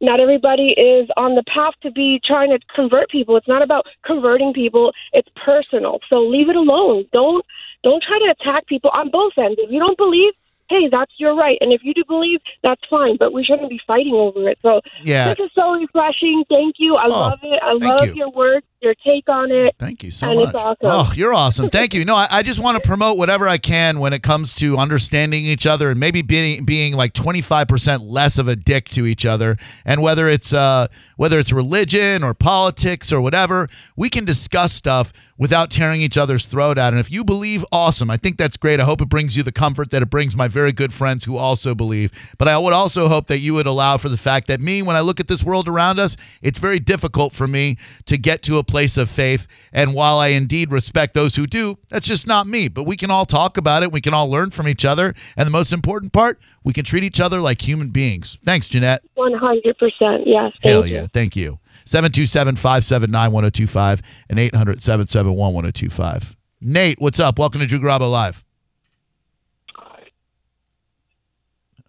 not 0.00 0.18
everybody 0.18 0.74
is 0.78 1.08
on 1.16 1.34
the 1.34 1.44
path 1.44 1.74
to 1.82 1.90
be 1.90 2.20
trying 2.24 2.50
to 2.50 2.58
convert 2.74 3.10
people. 3.10 3.36
It's 3.36 3.48
not 3.48 3.62
about 3.62 3.84
converting 4.04 4.52
people. 4.54 4.92
It's 5.12 5.28
personal. 5.44 5.98
So 6.08 6.20
leave 6.20 6.48
it 6.48 6.56
alone. 6.56 7.04
Don't 7.12 7.44
don't 7.82 8.02
try 8.02 8.18
to 8.18 8.34
attack 8.38 8.66
people 8.66 8.90
on 8.92 9.10
both 9.10 9.32
ends. 9.36 9.58
If 9.58 9.70
you 9.70 9.78
don't 9.78 9.96
believe, 9.96 10.32
hey, 10.70 10.88
that's 10.90 11.12
your 11.18 11.34
right. 11.34 11.58
And 11.60 11.72
if 11.72 11.82
you 11.84 11.92
do 11.92 12.04
believe, 12.06 12.40
that's 12.62 12.80
fine. 12.88 13.16
But 13.18 13.32
we 13.32 13.44
shouldn't 13.44 13.68
be 13.68 13.80
fighting 13.86 14.14
over 14.14 14.48
it. 14.48 14.58
So 14.62 14.80
Yeah. 15.02 15.28
this 15.34 15.46
is 15.46 15.50
so 15.54 15.72
refreshing. 15.72 16.44
Thank 16.48 16.76
you. 16.78 16.96
I 16.96 17.06
oh, 17.06 17.08
love 17.08 17.40
it. 17.42 17.60
I 17.62 17.72
Oh, 17.72 17.76
love 17.76 18.06
you. 18.08 18.14
your 18.14 18.30
words, 18.30 18.64
your 18.80 18.94
take 18.94 19.28
on 19.28 19.50
it. 19.50 19.74
Thank 19.78 20.02
you 20.02 20.10
so 20.10 20.28
and 20.28 20.38
much. 20.38 20.48
it's 20.48 20.54
awesome. 20.54 20.76
Oh, 20.82 21.12
you're 21.14 21.34
awesome. 21.34 21.70
Thank 21.70 21.94
you. 21.94 22.04
No, 22.04 22.16
I, 22.16 22.28
I 22.30 22.42
just 22.42 22.60
want 22.60 22.82
to 22.82 22.88
promote 22.88 23.18
whatever 23.18 23.48
I 23.48 23.58
can 23.58 23.98
when 23.98 24.12
it 24.12 24.22
comes 24.22 24.54
to 24.56 24.76
understanding 24.76 25.44
each 25.44 25.66
other 25.66 25.90
and 25.90 26.00
maybe 26.00 26.22
being 26.22 26.64
being 26.64 26.94
like 26.94 27.12
25% 27.12 28.00
less 28.02 28.38
of 28.38 28.48
a 28.48 28.56
dick 28.56 28.88
to 28.90 29.06
each 29.06 29.26
other. 29.26 29.56
And 29.84 30.02
whether 30.02 30.28
it's 30.28 30.52
uh 30.52 30.88
whether 31.16 31.38
it's 31.38 31.52
religion 31.52 32.24
or 32.24 32.32
politics 32.32 33.12
or 33.12 33.20
whatever, 33.20 33.68
we 33.96 34.08
can 34.08 34.24
discuss 34.24 34.72
stuff 34.72 35.12
without 35.40 35.70
tearing 35.70 36.02
each 36.02 36.18
other's 36.18 36.46
throat 36.46 36.76
out. 36.76 36.92
And 36.92 37.00
if 37.00 37.10
you 37.10 37.24
believe, 37.24 37.64
awesome. 37.72 38.10
I 38.10 38.18
think 38.18 38.36
that's 38.36 38.58
great. 38.58 38.78
I 38.78 38.84
hope 38.84 39.00
it 39.00 39.08
brings 39.08 39.38
you 39.38 39.42
the 39.42 39.50
comfort 39.50 39.90
that 39.90 40.02
it 40.02 40.10
brings 40.10 40.36
my 40.36 40.48
very 40.48 40.70
good 40.70 40.92
friends 40.92 41.24
who 41.24 41.38
also 41.38 41.74
believe. 41.74 42.12
But 42.36 42.46
I 42.46 42.58
would 42.58 42.74
also 42.74 43.08
hope 43.08 43.26
that 43.28 43.38
you 43.38 43.54
would 43.54 43.66
allow 43.66 43.96
for 43.96 44.10
the 44.10 44.18
fact 44.18 44.48
that 44.48 44.60
me, 44.60 44.82
when 44.82 44.96
I 44.96 45.00
look 45.00 45.18
at 45.18 45.28
this 45.28 45.42
world 45.42 45.66
around 45.66 45.98
us, 45.98 46.14
it's 46.42 46.58
very 46.58 46.78
difficult 46.78 47.32
for 47.32 47.48
me 47.48 47.78
to 48.04 48.18
get 48.18 48.42
to 48.42 48.58
a 48.58 48.62
place 48.70 48.96
of 48.96 49.10
faith. 49.10 49.46
And 49.72 49.94
while 49.94 50.18
I 50.18 50.28
indeed 50.28 50.70
respect 50.70 51.14
those 51.14 51.36
who 51.36 51.46
do, 51.46 51.78
that's 51.88 52.06
just 52.06 52.26
not 52.26 52.46
me. 52.46 52.68
But 52.68 52.84
we 52.84 52.96
can 52.96 53.10
all 53.10 53.26
talk 53.26 53.56
about 53.56 53.82
it. 53.82 53.92
We 53.92 54.00
can 54.00 54.14
all 54.14 54.30
learn 54.30 54.50
from 54.50 54.68
each 54.68 54.84
other. 54.84 55.14
And 55.36 55.46
the 55.46 55.50
most 55.50 55.72
important 55.72 56.12
part, 56.12 56.40
we 56.64 56.72
can 56.72 56.84
treat 56.84 57.04
each 57.04 57.20
other 57.20 57.40
like 57.40 57.66
human 57.66 57.90
beings. 57.90 58.38
Thanks, 58.44 58.68
Jeanette. 58.68 59.02
One 59.14 59.34
hundred 59.34 59.76
percent. 59.78 60.26
Yes. 60.26 60.52
Thank 60.62 60.72
Hell 60.72 60.86
you. 60.86 61.06
Thank 61.08 61.36
you. 61.36 61.58
727 61.84 62.56
579 62.56 63.32
1025 63.32 64.02
and 64.28 64.38
800 64.38 64.80
771 64.82 65.54
1025. 65.54 66.36
Nate, 66.60 67.00
what's 67.00 67.18
up? 67.18 67.38
Welcome 67.38 67.60
to 67.60 67.66
Drew 67.66 67.80
Garabo 67.80 68.10
Live. 68.10 68.44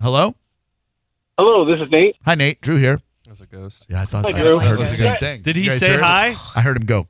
Hello? 0.02 0.34
Hello, 1.38 1.65
this 1.65 1.80
is 1.80 1.91
Nate. 1.91 2.15
Hi, 2.26 2.34
Nate. 2.36 2.62
Drew 2.62 2.78
here. 2.78 3.02
That's 3.32 3.39
a 3.39 3.46
ghost. 3.46 3.86
Yeah, 3.88 4.02
I 4.02 4.06
thought 4.06 4.26
Hi, 4.26 4.38
I, 4.38 4.41
Drew. 4.41 4.60
I 4.60 4.65
heard 4.65 4.80
the 4.80 4.89
same 4.89 5.15
thing. 5.15 5.41
Did 5.41 5.56
he 5.56 5.62
You 5.63 5.70
guys 5.70 5.80
say 5.80 5.88
heard 5.91 6.00
it? 6.00 6.04
hi? 6.04 6.36
I 6.54 6.60
heard 6.62 6.76
him 6.76 6.84
go. 6.86 7.08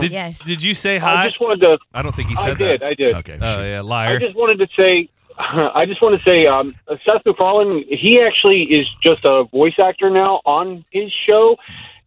Did, 0.00 0.10
Yes. 0.10 0.40
Did 0.44 0.64
you 0.64 0.74
say 0.74 0.98
hi? 0.98 1.12
I 1.12 1.16
hi? 1.18 1.28
just 1.28 1.40
wanted 1.40 1.60
to. 1.60 1.78
I 1.94 2.02
don't 2.02 2.12
think 2.12 2.28
he 2.28 2.34
said 2.34 2.48
I 2.48 2.54
did. 2.54 2.80
that. 2.80 2.86
I 2.88 2.94
did. 2.94 3.14
Okay. 3.14 3.38
Oh 3.40 3.56
shit. 3.58 3.66
yeah, 3.66 3.76
I 3.78 3.80
liar. 3.82 4.18
just 4.18 4.34
wanted 4.34 4.58
to 4.58 4.68
say. 4.74 5.08
I 5.38 5.86
just 5.86 6.02
want 6.02 6.18
to 6.18 6.22
say, 6.24 6.46
um, 6.46 6.74
Seth 7.06 7.24
MacFarlane. 7.24 7.84
He 7.88 8.20
actually 8.20 8.64
is 8.64 8.88
just 9.00 9.20
a 9.24 9.44
voice 9.44 9.78
actor 9.78 10.10
now 10.10 10.40
on 10.44 10.84
his 10.90 11.12
show. 11.12 11.56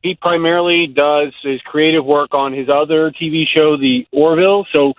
He 0.01 0.15
primarily 0.15 0.87
does 0.87 1.33
his 1.41 1.61
creative 1.61 2.03
work 2.03 2.33
on 2.33 2.51
his 2.51 2.67
other 2.67 3.11
TV 3.11 3.47
show, 3.47 3.77
The 3.77 4.05
Orville. 4.11 4.67
So 4.73 4.93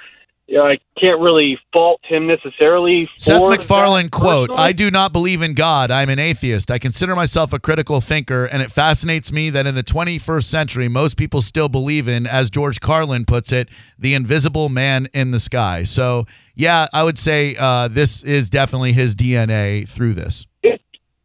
yeah, 0.46 0.60
I 0.60 0.78
can't 1.00 1.20
really 1.20 1.58
fault 1.72 2.00
him 2.04 2.26
necessarily. 2.26 3.08
Seth 3.16 3.48
MacFarlane 3.48 4.10
quote. 4.10 4.50
I 4.54 4.72
do 4.72 4.90
not 4.90 5.12
believe 5.12 5.40
in 5.40 5.54
God. 5.54 5.90
I'm 5.90 6.10
an 6.10 6.18
atheist. 6.18 6.70
I 6.70 6.78
consider 6.78 7.16
myself 7.16 7.54
a 7.54 7.58
critical 7.58 8.02
thinker, 8.02 8.44
and 8.44 8.60
it 8.60 8.70
fascinates 8.70 9.32
me 9.32 9.48
that 9.50 9.66
in 9.66 9.74
the 9.74 9.82
21st 9.82 10.44
century, 10.44 10.88
most 10.88 11.16
people 11.16 11.40
still 11.40 11.70
believe 11.70 12.08
in, 12.08 12.26
as 12.26 12.50
George 12.50 12.80
Carlin 12.80 13.24
puts 13.24 13.52
it, 13.52 13.68
the 13.98 14.12
invisible 14.12 14.68
man 14.68 15.08
in 15.14 15.30
the 15.30 15.40
sky. 15.40 15.82
So, 15.82 16.26
yeah, 16.54 16.88
I 16.92 17.04
would 17.04 17.18
say 17.18 17.56
uh, 17.58 17.88
this 17.88 18.22
is 18.22 18.50
definitely 18.50 18.92
his 18.92 19.14
DNA 19.16 19.88
through 19.88 20.12
this. 20.12 20.46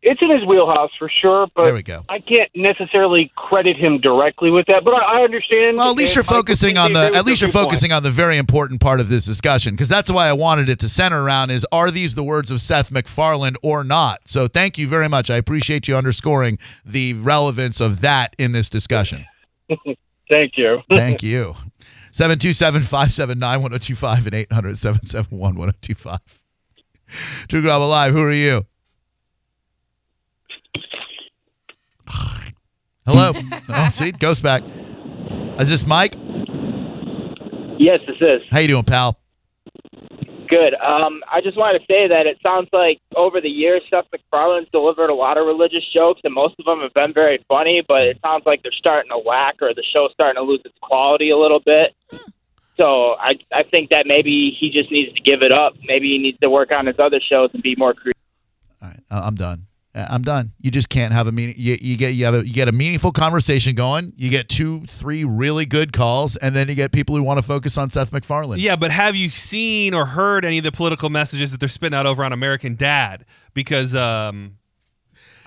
It, 0.09 0.11
it's 0.11 0.21
in 0.21 0.29
his 0.29 0.45
wheelhouse 0.47 0.91
for 0.97 1.09
sure, 1.09 1.47
but 1.55 1.65
There 1.65 1.73
we 1.73 1.83
go. 1.83 2.03
I 2.09 2.19
can't 2.19 2.49
necessarily 2.55 3.31
credit 3.35 3.77
him 3.77 3.99
directly 3.99 4.51
with 4.51 4.65
that. 4.67 4.83
But 4.83 4.95
I, 4.95 5.19
I 5.19 5.23
understand. 5.23 5.77
Well, 5.77 5.91
at 5.91 5.95
least 5.95 6.15
you're 6.15 6.23
focusing 6.23 6.77
on 6.77 6.93
the 6.93 7.11
at 7.13 7.25
least 7.25 7.41
you're 7.41 7.49
focusing 7.49 7.91
on 7.91 8.03
the 8.03 8.11
very 8.11 8.37
important 8.37 8.81
part 8.81 8.99
of 8.99 9.09
this 9.09 9.25
discussion 9.25 9.73
because 9.73 9.89
that's 9.89 10.11
why 10.11 10.27
I 10.27 10.33
wanted 10.33 10.69
it 10.69 10.79
to 10.79 10.89
center 10.89 11.23
around 11.23 11.51
is 11.51 11.65
are 11.71 11.91
these 11.91 12.15
the 12.15 12.23
words 12.23 12.51
of 12.51 12.61
Seth 12.61 12.91
MacFarland 12.91 13.55
or 13.63 13.83
not? 13.83 14.21
So 14.25 14.47
thank 14.47 14.77
you 14.77 14.87
very 14.87 15.09
much. 15.09 15.29
I 15.29 15.37
appreciate 15.37 15.87
you 15.87 15.95
underscoring 15.95 16.59
the 16.85 17.13
relevance 17.15 17.79
of 17.79 18.01
that 18.01 18.35
in 18.37 18.51
this 18.51 18.69
discussion. 18.69 19.25
Thank 20.29 20.57
you. 20.57 20.81
Thank 20.89 21.23
you. 21.23 21.55
727-579-1025 22.11 24.27
and 24.27 24.35
800-771-1025. 24.49 26.19
Drew 27.47 27.63
Garabo 27.63 27.89
Live, 27.89 28.13
who 28.13 28.21
are 28.21 28.31
you? 28.31 28.67
Hello. 33.09 33.31
oh, 33.69 33.89
see, 33.91 34.09
it 34.09 34.19
goes 34.19 34.39
back. 34.39 34.61
Is 35.57 35.67
this 35.67 35.87
Mike? 35.87 36.13
Yes, 37.79 38.01
this 38.05 38.17
is. 38.21 38.41
How 38.51 38.59
you 38.59 38.67
doing, 38.67 38.83
pal? 38.83 39.17
Good. 40.47 40.75
Um, 40.75 41.23
I 41.31 41.41
just 41.41 41.57
wanted 41.57 41.79
to 41.79 41.85
say 41.85 42.07
that 42.07 42.27
it 42.27 42.37
sounds 42.43 42.69
like 42.71 42.99
over 43.15 43.41
the 43.41 43.49
years, 43.49 43.81
Seth 43.89 44.05
MacFarlane's 44.11 44.67
delivered 44.71 45.09
a 45.09 45.15
lot 45.15 45.39
of 45.39 45.47
religious 45.47 45.83
jokes, 45.91 46.21
and 46.23 46.35
most 46.35 46.53
of 46.59 46.65
them 46.65 46.81
have 46.81 46.93
been 46.93 47.11
very 47.11 47.43
funny. 47.47 47.81
But 47.87 48.03
it 48.03 48.19
sounds 48.21 48.43
like 48.45 48.61
they're 48.61 48.71
starting 48.73 49.09
to 49.09 49.17
whack, 49.17 49.55
or 49.59 49.73
the 49.73 49.83
show's 49.91 50.11
starting 50.13 50.39
to 50.39 50.47
lose 50.47 50.61
its 50.63 50.77
quality 50.79 51.31
a 51.31 51.37
little 51.37 51.61
bit. 51.65 51.95
So 52.77 53.15
I, 53.19 53.33
I 53.51 53.63
think 53.63 53.89
that 53.89 54.05
maybe 54.05 54.55
he 54.59 54.69
just 54.69 54.91
needs 54.91 55.15
to 55.15 55.21
give 55.21 55.41
it 55.41 55.51
up. 55.51 55.73
Maybe 55.83 56.09
he 56.09 56.19
needs 56.19 56.37
to 56.41 56.49
work 56.49 56.71
on 56.71 56.85
his 56.85 56.99
other 56.99 57.19
shows 57.19 57.49
and 57.53 57.63
be 57.63 57.75
more 57.75 57.95
creative. 57.95 58.21
All 58.83 58.89
right, 58.89 58.99
I'm 59.09 59.35
done. 59.35 59.65
Uh, 59.95 60.05
I'm 60.09 60.21
done. 60.21 60.51
You 60.59 60.69
just 60.69 60.89
can't 60.89 61.13
have 61.13 61.25
a 61.27 61.31
meaning. 61.31 61.55
You, 61.57 61.77
you 61.81 61.97
get 61.97 62.09
you 62.13 62.25
have 62.25 62.35
a, 62.35 62.45
you 62.45 62.53
get 62.53 62.67
a 62.67 62.71
meaningful 62.71 63.11
conversation 63.11 63.73
going. 63.73 64.13
You 64.15 64.29
get 64.29 64.47
two, 64.47 64.85
three 64.85 65.23
really 65.23 65.65
good 65.65 65.93
calls, 65.93 66.35
and 66.35 66.55
then 66.55 66.69
you 66.69 66.75
get 66.75 66.91
people 66.91 67.15
who 67.15 67.23
want 67.23 67.39
to 67.39 67.41
focus 67.41 67.77
on 67.77 67.89
Seth 67.89 68.13
MacFarlane. 68.13 68.59
Yeah, 68.59 68.75
but 68.75 68.91
have 68.91 69.15
you 69.15 69.29
seen 69.31 69.95
or 69.95 70.05
heard 70.05 70.45
any 70.45 70.59
of 70.59 70.63
the 70.63 70.71
political 70.71 71.09
messages 71.09 71.51
that 71.51 71.59
they're 71.59 71.69
spitting 71.69 71.97
out 71.97 72.05
over 72.05 72.23
on 72.23 72.33
American 72.33 72.75
Dad? 72.75 73.25
Because 73.55 73.95
um, 73.95 74.57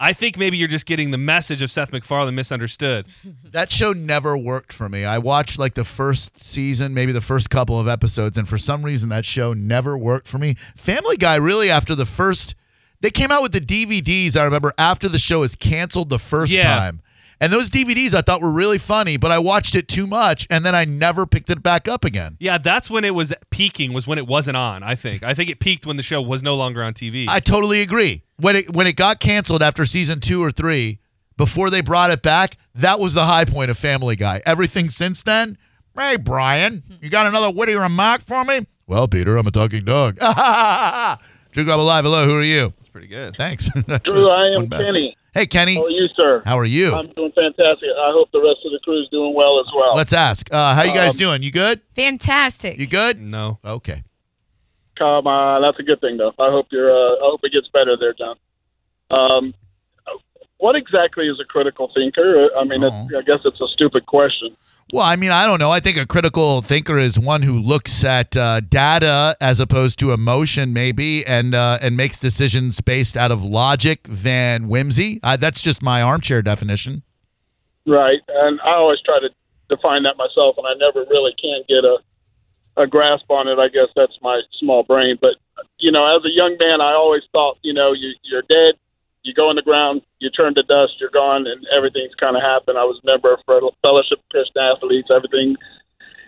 I 0.01 0.13
think 0.13 0.37
maybe 0.37 0.57
you're 0.57 0.67
just 0.67 0.87
getting 0.87 1.13
the 1.13 1.19
message 1.19 1.63
of 1.63 1.71
Seth 1.71 1.93
MacFarlane 1.93 2.35
misunderstood. 2.35 3.07
That 3.53 3.71
show 3.71 3.93
never 3.93 4.37
worked 4.37 4.73
for 4.73 4.89
me. 4.89 5.05
I 5.05 5.19
watched 5.19 5.59
like 5.59 5.75
the 5.75 5.85
first 5.85 6.39
season, 6.39 6.95
maybe 6.95 7.13
the 7.13 7.21
first 7.21 7.51
couple 7.51 7.79
of 7.79 7.87
episodes, 7.87 8.39
and 8.39 8.49
for 8.49 8.57
some 8.57 8.83
reason 8.83 9.11
that 9.11 9.27
show 9.27 9.53
never 9.53 9.97
worked 9.97 10.27
for 10.27 10.39
me. 10.39 10.57
Family 10.75 11.19
Guy 11.19 11.35
really 11.37 11.69
after 11.69 11.95
the 11.95 12.07
first 12.07 12.55
they 13.03 13.11
came 13.11 13.31
out 13.31 13.43
with 13.43 13.53
the 13.53 13.61
DVDs, 13.61 14.37
I 14.37 14.45
remember 14.45 14.73
after 14.79 15.09
the 15.09 15.19
show 15.19 15.41
was 15.41 15.55
canceled 15.55 16.09
the 16.09 16.19
first 16.19 16.53
Yeah. 16.53 16.63
time. 16.63 17.01
And 17.41 17.53
those 17.53 17.69
DVDs 17.69 18.15
I 18.15 18.21
thought 18.23 18.41
were 18.41 18.53
really 18.53 18.79
funny, 18.79 19.17
but 19.17 19.33
I 19.33 19.41
watched 19.41 19.75
it 19.75 19.89
too 19.89 20.07
much 20.07 20.47
and 20.49 20.65
then 20.65 20.77
I 20.77 20.85
never 20.85 21.27
picked 21.27 21.51
it 21.51 21.61
back 21.61 21.89
up 21.89 22.05
again. 22.05 22.37
Yeah, 22.39 22.57
that's 22.59 22.89
when 22.89 23.05
it 23.05 23.17
was 23.17 23.33
peaking. 23.51 23.93
Was 23.93 24.07
when 24.07 24.17
it 24.17 24.29
wasn't 24.29 24.57
on. 24.57 24.85
I 24.85 24.95
think. 24.95 25.25
I 25.25 25.35
think 25.35 25.51
it 25.51 25.59
peaked 25.59 25.85
when 25.85 25.97
the 25.97 26.05
show 26.05 26.23
was 26.23 26.41
no 26.43 26.55
longer 26.55 26.85
on 26.85 26.95
TV. 26.95 27.27
I 27.29 27.41
totally 27.41 27.81
agree. 27.83 28.23
When 28.37 28.55
it 28.57 28.73
when 28.73 28.87
it 28.87 28.95
got 28.95 29.19
canceled 29.19 29.61
after 29.63 29.85
season 29.85 30.21
two 30.21 30.41
or 30.43 30.53
three, 30.53 31.01
before 31.37 31.69
they 31.69 31.81
brought 31.81 32.11
it 32.13 32.23
back, 32.23 32.57
that 32.77 33.01
was 33.01 33.13
the 33.15 33.25
high 33.27 33.45
point 33.45 33.73
of 33.73 33.77
Family 33.79 34.15
Guy. 34.15 34.41
Everything 34.47 34.89
since 34.89 35.25
then, 35.25 35.59
hey 35.99 36.17
Brian, 36.17 36.85
you 37.01 37.11
got 37.11 37.27
another 37.27 37.51
witty 37.51 37.75
remark 37.75 38.23
for 38.23 38.45
me? 38.45 38.67
Well, 38.87 39.09
Peter, 39.09 39.37
I'm 39.37 39.49
a 39.49 39.51
talking 39.51 39.85
dog. 39.85 40.15
Drew 41.53 41.65
Garabo 41.65 41.85
Live, 41.85 42.05
hello, 42.05 42.25
who 42.25 42.37
are 42.37 42.43
you? 42.43 42.73
That's 42.93 43.07
pretty 43.07 43.07
good. 43.09 43.37
Thanks. 43.37 43.71
Drew, 44.05 44.29
I 44.31 44.55
am 44.55 44.69
Kenny. 44.69 45.17
Hey 45.35 45.47
Kenny, 45.47 45.77
How 45.77 45.85
are 45.87 45.89
you, 45.91 46.09
sir? 46.15 46.43
how 46.45 46.59
are 46.59 46.65
you? 46.67 46.93
I'm 46.95 47.07
doing 47.13 47.33
fantastic. 47.33 47.89
I 47.89 48.11
hope 48.13 48.31
the 48.33 48.41
rest 48.43 48.59
of 48.67 48.73
the 48.73 48.81
crew's 48.85 49.09
doing 49.11 49.35
well 49.35 49.59
as 49.61 49.67
well. 49.75 49.95
Let's 49.95 50.13
ask. 50.13 50.53
Uh, 50.53 50.75
how 50.75 50.83
you 50.83 50.93
guys 50.93 51.13
Um, 51.13 51.17
doing? 51.17 51.43
You 51.43 51.51
good? 51.51 51.81
Fantastic. 51.95 52.79
You 52.79 52.87
good? 52.87 53.19
No. 53.19 53.59
Okay. 53.65 54.03
Come 54.99 55.27
on, 55.27 55.63
that's 55.63 55.79
a 55.79 55.83
good 55.83 56.03
thing, 56.03 56.19
though. 56.19 56.33
I 56.39 56.51
hope 56.51 56.67
you're. 56.71 56.91
Uh, 56.91 57.15
I 57.15 57.31
hope 57.31 57.41
it 57.45 57.53
gets 57.53 57.69
better 57.69 57.97
there, 57.97 58.13
John. 58.13 58.37
Um, 59.11 59.55
what 60.59 60.77
exactly 60.77 61.27
is 61.29 61.41
a 61.41 61.45
critical 61.47 61.91
thinker? 61.95 62.51
I 62.59 62.65
mean, 62.65 62.83
it's, 62.85 62.95
I 63.17 63.23
guess 63.23 63.41
it's 63.47 63.61
a 63.61 63.69
stupid 63.69 64.05
question. 64.05 64.55
Well, 64.93 65.07
I 65.07 65.17
mean, 65.17 65.31
I 65.31 65.47
don't 65.47 65.59
know. 65.59 65.71
I 65.71 65.81
think 65.81 65.97
a 65.97 66.07
critical 66.07 66.61
thinker 66.61 66.99
is 66.99 67.19
one 67.19 67.41
who 67.41 67.59
looks 67.59 68.05
at 68.05 68.37
uh, 68.37 68.61
data 68.61 69.35
as 69.41 69.59
opposed 69.59 69.99
to 70.01 70.13
emotion, 70.13 70.75
maybe, 70.75 71.25
and 71.25 71.55
uh, 71.55 71.79
and 71.81 71.97
makes 71.97 72.19
decisions 72.19 72.79
based 72.83 73.17
out 73.17 73.31
of 73.31 73.43
logic 73.43 74.03
than 74.03 74.69
whimsy. 74.69 75.19
Uh, 75.23 75.39
that's 75.39 75.63
just 75.63 75.83
my 75.83 76.03
armchair 76.03 76.43
definition. 76.43 77.03
Right, 77.87 78.21
and 78.29 78.61
I 78.61 78.75
always 78.75 79.01
try 79.01 79.19
to 79.19 79.31
define 79.75 80.03
that 80.03 80.19
myself, 80.19 80.57
and 80.59 80.67
I 80.67 80.75
never 80.75 81.09
really 81.09 81.35
can 81.41 81.63
get 81.67 81.87
a 81.87 81.97
a 82.77 82.87
grasp 82.87 83.31
on 83.31 83.49
it. 83.49 83.59
I 83.59 83.69
guess 83.69 83.89
that's 83.97 84.19
my 84.21 84.43
small 84.61 84.83
brain. 84.83 85.17
But 85.19 85.37
you 85.79 85.91
know, 85.91 86.05
as 86.15 86.23
a 86.27 86.31
young 86.31 86.59
man, 86.63 86.83
I 86.83 86.93
always 86.93 87.23
thought, 87.33 87.57
you 87.63 87.73
know, 87.73 87.95
you 87.95 88.13
you're 88.25 88.43
dead, 88.43 88.75
you 89.23 89.35
go 89.35 89.51
in 89.51 89.57
the 89.57 89.63
ground, 89.63 90.03
you 90.19 90.31
turn 90.31 90.55
to 90.55 90.63
dust, 90.63 90.99
you're 90.99 91.15
gone, 91.15 91.47
and 91.47 91.65
everything's 91.75 92.15
kind 92.17 92.37
of 92.37 92.43
happened. 92.43 92.79
I 92.79 92.85
was 92.85 93.01
a 93.03 93.07
member 93.11 93.33
of 93.33 93.41
Fel- 93.47 93.75
Fellowship 93.83 94.19
of 94.19 94.29
Christian 94.31 94.63
Athletes, 94.63 95.09
everything, 95.15 95.57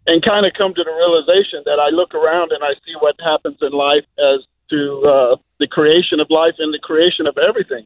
and 0.06 0.22
kind 0.22 0.46
of 0.46 0.52
come 0.56 0.74
to 0.74 0.84
the 0.84 0.94
realization 0.94 1.62
that 1.66 1.80
I 1.80 1.90
look 1.90 2.14
around 2.14 2.52
and 2.52 2.62
I 2.62 2.74
see 2.86 2.94
what 3.00 3.16
happens 3.18 3.58
in 3.62 3.72
life 3.72 4.06
as 4.18 4.46
to 4.70 4.80
uh, 5.04 5.36
the 5.58 5.66
creation 5.66 6.20
of 6.20 6.28
life 6.30 6.54
and 6.58 6.72
the 6.72 6.82
creation 6.82 7.26
of 7.26 7.36
everything. 7.38 7.84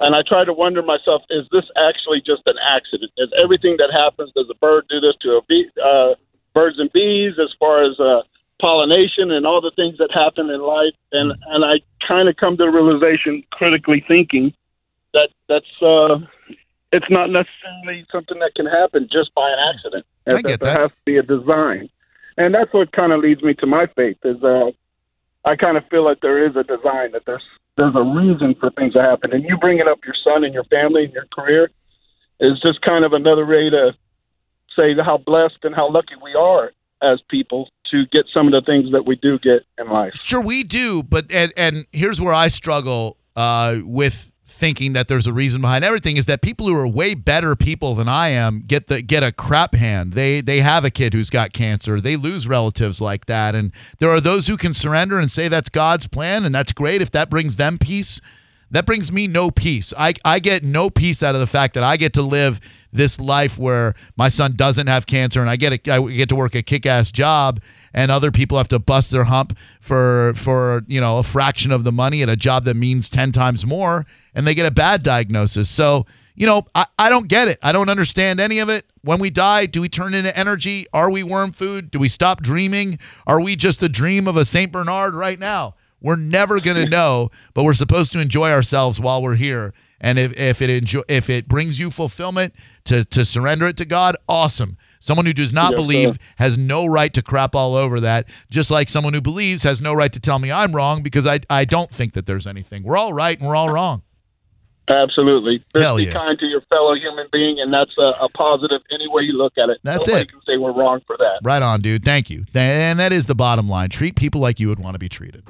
And 0.00 0.16
I 0.16 0.22
try 0.26 0.44
to 0.44 0.52
wonder 0.52 0.82
myself, 0.82 1.22
is 1.30 1.46
this 1.52 1.64
actually 1.78 2.20
just 2.20 2.42
an 2.46 2.58
accident? 2.58 3.12
Is 3.16 3.30
everything 3.42 3.76
that 3.78 3.94
happens, 3.94 4.32
does 4.34 4.50
a 4.50 4.58
bird 4.58 4.84
do 4.90 4.98
this 4.98 5.14
to 5.22 5.38
a 5.38 5.42
bee, 5.48 5.70
uh, 5.78 6.14
birds 6.54 6.78
and 6.78 6.92
bees 6.92 7.38
as 7.40 7.54
far 7.58 7.84
as 7.84 7.98
uh, 8.00 8.22
pollination 8.62 9.32
and 9.32 9.44
all 9.44 9.60
the 9.60 9.72
things 9.74 9.98
that 9.98 10.10
happen 10.12 10.48
in 10.48 10.62
life? 10.62 10.94
And, 11.10 11.32
and 11.48 11.64
I 11.64 11.82
kind 12.06 12.28
of 12.28 12.36
come 12.36 12.56
to 12.56 12.64
the 12.64 12.70
realization, 12.70 13.42
critically 13.50 14.04
thinking, 14.06 14.54
that 15.14 15.28
that's 15.48 15.82
uh, 15.82 16.18
it's 16.92 17.10
not 17.10 17.28
necessarily 17.30 18.06
something 18.10 18.38
that 18.38 18.54
can 18.54 18.66
happen 18.66 19.08
just 19.10 19.34
by 19.34 19.50
an 19.50 19.74
accident. 19.74 20.06
I 20.26 20.40
get 20.42 20.60
there 20.60 20.74
that. 20.74 20.80
has 20.80 20.90
to 20.90 21.04
be 21.04 21.16
a 21.16 21.22
design. 21.22 21.90
And 22.38 22.54
that's 22.54 22.72
what 22.72 22.92
kind 22.92 23.12
of 23.12 23.20
leads 23.20 23.42
me 23.42 23.54
to 23.54 23.66
my 23.66 23.86
faith 23.94 24.16
is 24.24 24.42
uh, 24.42 24.70
I 25.44 25.56
kind 25.56 25.76
of 25.76 25.84
feel 25.90 26.04
like 26.04 26.20
there 26.20 26.46
is 26.46 26.56
a 26.56 26.64
design 26.64 27.12
that 27.12 27.24
there's 27.26 27.42
there's 27.76 27.94
a 27.94 28.02
reason 28.02 28.54
for 28.60 28.70
things 28.70 28.92
to 28.92 29.02
happen. 29.02 29.32
And 29.32 29.44
you 29.44 29.56
bringing 29.56 29.88
up 29.88 29.98
your 30.04 30.14
son 30.22 30.44
and 30.44 30.52
your 30.52 30.64
family 30.64 31.04
and 31.04 31.12
your 31.12 31.26
career 31.32 31.70
is 32.38 32.60
just 32.60 32.82
kind 32.82 33.04
of 33.04 33.12
another 33.12 33.46
way 33.46 33.70
to 33.70 33.92
say 34.76 34.94
how 35.02 35.18
blessed 35.18 35.58
and 35.62 35.74
how 35.74 35.90
lucky 35.90 36.14
we 36.22 36.34
are 36.34 36.72
as 37.02 37.20
people 37.28 37.68
to 37.92 38.04
get 38.06 38.24
some 38.34 38.46
of 38.46 38.52
the 38.52 38.62
things 38.62 38.90
that 38.92 39.06
we 39.06 39.16
do 39.16 39.38
get 39.38 39.64
in 39.78 39.88
life. 39.88 40.14
Sure, 40.16 40.40
we 40.40 40.64
do, 40.64 41.02
but 41.02 41.32
and 41.32 41.52
and 41.56 41.86
here's 41.92 42.20
where 42.20 42.34
I 42.34 42.48
struggle 42.48 43.18
uh, 43.36 43.78
with 43.84 44.32
thinking 44.62 44.92
that 44.92 45.08
there's 45.08 45.26
a 45.26 45.32
reason 45.32 45.60
behind 45.60 45.84
everything 45.84 46.16
is 46.16 46.26
that 46.26 46.40
people 46.40 46.68
who 46.68 46.76
are 46.76 46.86
way 46.86 47.14
better 47.14 47.56
people 47.56 47.96
than 47.96 48.08
I 48.08 48.28
am 48.28 48.62
get 48.66 48.86
the 48.86 49.02
get 49.02 49.22
a 49.22 49.32
crap 49.32 49.74
hand. 49.74 50.12
They 50.12 50.40
they 50.40 50.60
have 50.60 50.84
a 50.84 50.90
kid 50.90 51.14
who's 51.14 51.30
got 51.30 51.52
cancer. 51.52 52.00
They 52.00 52.16
lose 52.16 52.46
relatives 52.46 53.00
like 53.00 53.26
that, 53.26 53.54
and 53.54 53.72
there 53.98 54.10
are 54.10 54.20
those 54.20 54.46
who 54.46 54.56
can 54.56 54.74
surrender 54.74 55.18
and 55.18 55.30
say 55.30 55.48
that's 55.48 55.68
God's 55.68 56.06
plan, 56.06 56.44
and 56.44 56.54
that's 56.54 56.72
great 56.72 57.02
if 57.02 57.10
that 57.12 57.30
brings 57.30 57.56
them 57.56 57.78
peace. 57.78 58.20
That 58.72 58.86
brings 58.86 59.12
me 59.12 59.28
no 59.28 59.50
peace. 59.50 59.92
I, 59.98 60.14
I 60.24 60.38
get 60.38 60.64
no 60.64 60.88
peace 60.88 61.22
out 61.22 61.34
of 61.34 61.40
the 61.40 61.46
fact 61.46 61.74
that 61.74 61.84
I 61.84 61.98
get 61.98 62.14
to 62.14 62.22
live 62.22 62.58
this 62.90 63.20
life 63.20 63.58
where 63.58 63.94
my 64.16 64.28
son 64.28 64.54
doesn't 64.56 64.86
have 64.86 65.06
cancer 65.06 65.40
and 65.40 65.48
I 65.48 65.56
get 65.56 65.86
a, 65.86 65.92
I 65.92 66.00
get 66.10 66.30
to 66.30 66.36
work 66.36 66.54
a 66.54 66.62
kick-ass 66.62 67.12
job 67.12 67.60
and 67.92 68.10
other 68.10 68.30
people 68.30 68.56
have 68.56 68.68
to 68.68 68.78
bust 68.78 69.10
their 69.10 69.24
hump 69.24 69.56
for 69.80 70.32
for 70.34 70.82
you 70.86 71.00
know 71.00 71.18
a 71.18 71.22
fraction 71.22 71.70
of 71.70 71.84
the 71.84 71.92
money 71.92 72.22
at 72.22 72.28
a 72.28 72.36
job 72.36 72.64
that 72.64 72.76
means 72.76 73.10
10 73.10 73.32
times 73.32 73.66
more 73.66 74.06
and 74.34 74.46
they 74.46 74.54
get 74.54 74.66
a 74.66 74.70
bad 74.70 75.02
diagnosis. 75.02 75.68
So, 75.68 76.06
you 76.34 76.46
know, 76.46 76.64
I, 76.74 76.86
I 76.98 77.10
don't 77.10 77.28
get 77.28 77.48
it. 77.48 77.58
I 77.62 77.72
don't 77.72 77.90
understand 77.90 78.40
any 78.40 78.58
of 78.58 78.70
it. 78.70 78.86
When 79.02 79.20
we 79.20 79.28
die, 79.28 79.66
do 79.66 79.82
we 79.82 79.90
turn 79.90 80.14
into 80.14 80.36
energy? 80.36 80.86
Are 80.94 81.10
we 81.10 81.22
worm 81.22 81.52
food? 81.52 81.90
Do 81.90 81.98
we 81.98 82.08
stop 82.08 82.42
dreaming? 82.42 82.98
Are 83.26 83.40
we 83.40 83.54
just 83.54 83.80
the 83.80 83.88
dream 83.90 84.26
of 84.26 84.36
a 84.36 84.46
St. 84.46 84.72
Bernard 84.72 85.14
right 85.14 85.38
now? 85.38 85.74
We're 86.02 86.16
never 86.16 86.60
going 86.60 86.76
to 86.76 86.88
know, 86.88 87.30
but 87.54 87.64
we're 87.64 87.72
supposed 87.74 88.12
to 88.12 88.20
enjoy 88.20 88.50
ourselves 88.50 88.98
while 89.00 89.22
we're 89.22 89.36
here 89.36 89.72
And 90.00 90.18
if, 90.18 90.36
if 90.38 90.60
it 90.60 90.68
enjoy, 90.70 91.02
if 91.08 91.30
it 91.30 91.46
brings 91.48 91.78
you 91.78 91.90
fulfillment 91.90 92.54
to 92.86 93.04
to 93.04 93.24
surrender 93.24 93.66
it 93.68 93.76
to 93.78 93.84
God, 93.84 94.16
awesome. 94.28 94.76
Someone 94.98 95.26
who 95.26 95.32
does 95.32 95.52
not 95.52 95.72
Yes, 95.72 95.78
believe 95.80 96.12
sir. 96.14 96.18
has 96.38 96.58
no 96.58 96.86
right 96.86 97.12
to 97.14 97.22
crap 97.22 97.54
all 97.54 97.74
over 97.76 98.00
that. 98.00 98.26
Just 98.50 98.70
like 98.70 98.88
someone 98.88 99.14
who 99.14 99.20
believes 99.20 99.62
has 99.62 99.80
no 99.80 99.94
right 99.94 100.12
to 100.12 100.20
tell 100.20 100.38
me 100.40 100.50
I'm 100.50 100.74
wrong 100.74 101.02
because 101.04 101.26
I 101.26 101.40
I 101.48 101.64
don't 101.64 101.90
think 101.90 102.14
that 102.14 102.26
there's 102.26 102.46
anything. 102.48 102.82
We're 102.82 102.96
all 102.96 103.12
right 103.12 103.38
and 103.38 103.48
we're 103.48 103.56
all 103.56 103.70
wrong. 103.70 104.02
Absolutely. 104.88 105.58
Just 105.58 105.76
Hell 105.84 105.96
be 105.96 106.04
yeah. 106.04 106.12
kind 106.12 106.36
to 106.38 106.46
your 106.46 106.60
fellow 106.62 106.94
human 106.94 107.28
being, 107.32 107.60
and 107.60 107.72
that's 107.72 107.96
a, 107.98 108.24
a 108.24 108.28
positive 108.28 108.80
any 108.92 109.06
way 109.08 109.22
you 109.22 109.34
look 109.34 109.52
at 109.56 109.68
it. 109.70 109.78
That's 109.84 110.08
Nobody 110.08 110.24
it. 110.24 110.30
can 110.32 110.40
say 110.46 110.56
we're 110.58 110.72
wrong 110.72 111.00
for 111.06 111.16
that. 111.16 111.40
Right 111.44 111.62
on, 111.62 111.80
dude. 111.80 112.04
Thank 112.04 112.28
you. 112.30 112.44
And 112.54 112.98
that 112.98 113.12
is 113.12 113.26
the 113.26 113.36
bottom 113.36 113.68
line. 113.68 113.90
Treat 113.90 114.16
people 114.16 114.40
like 114.40 114.58
you 114.58 114.68
would 114.68 114.80
want 114.80 114.94
to 114.94 114.98
be 114.98 115.08
treated. 115.08 115.44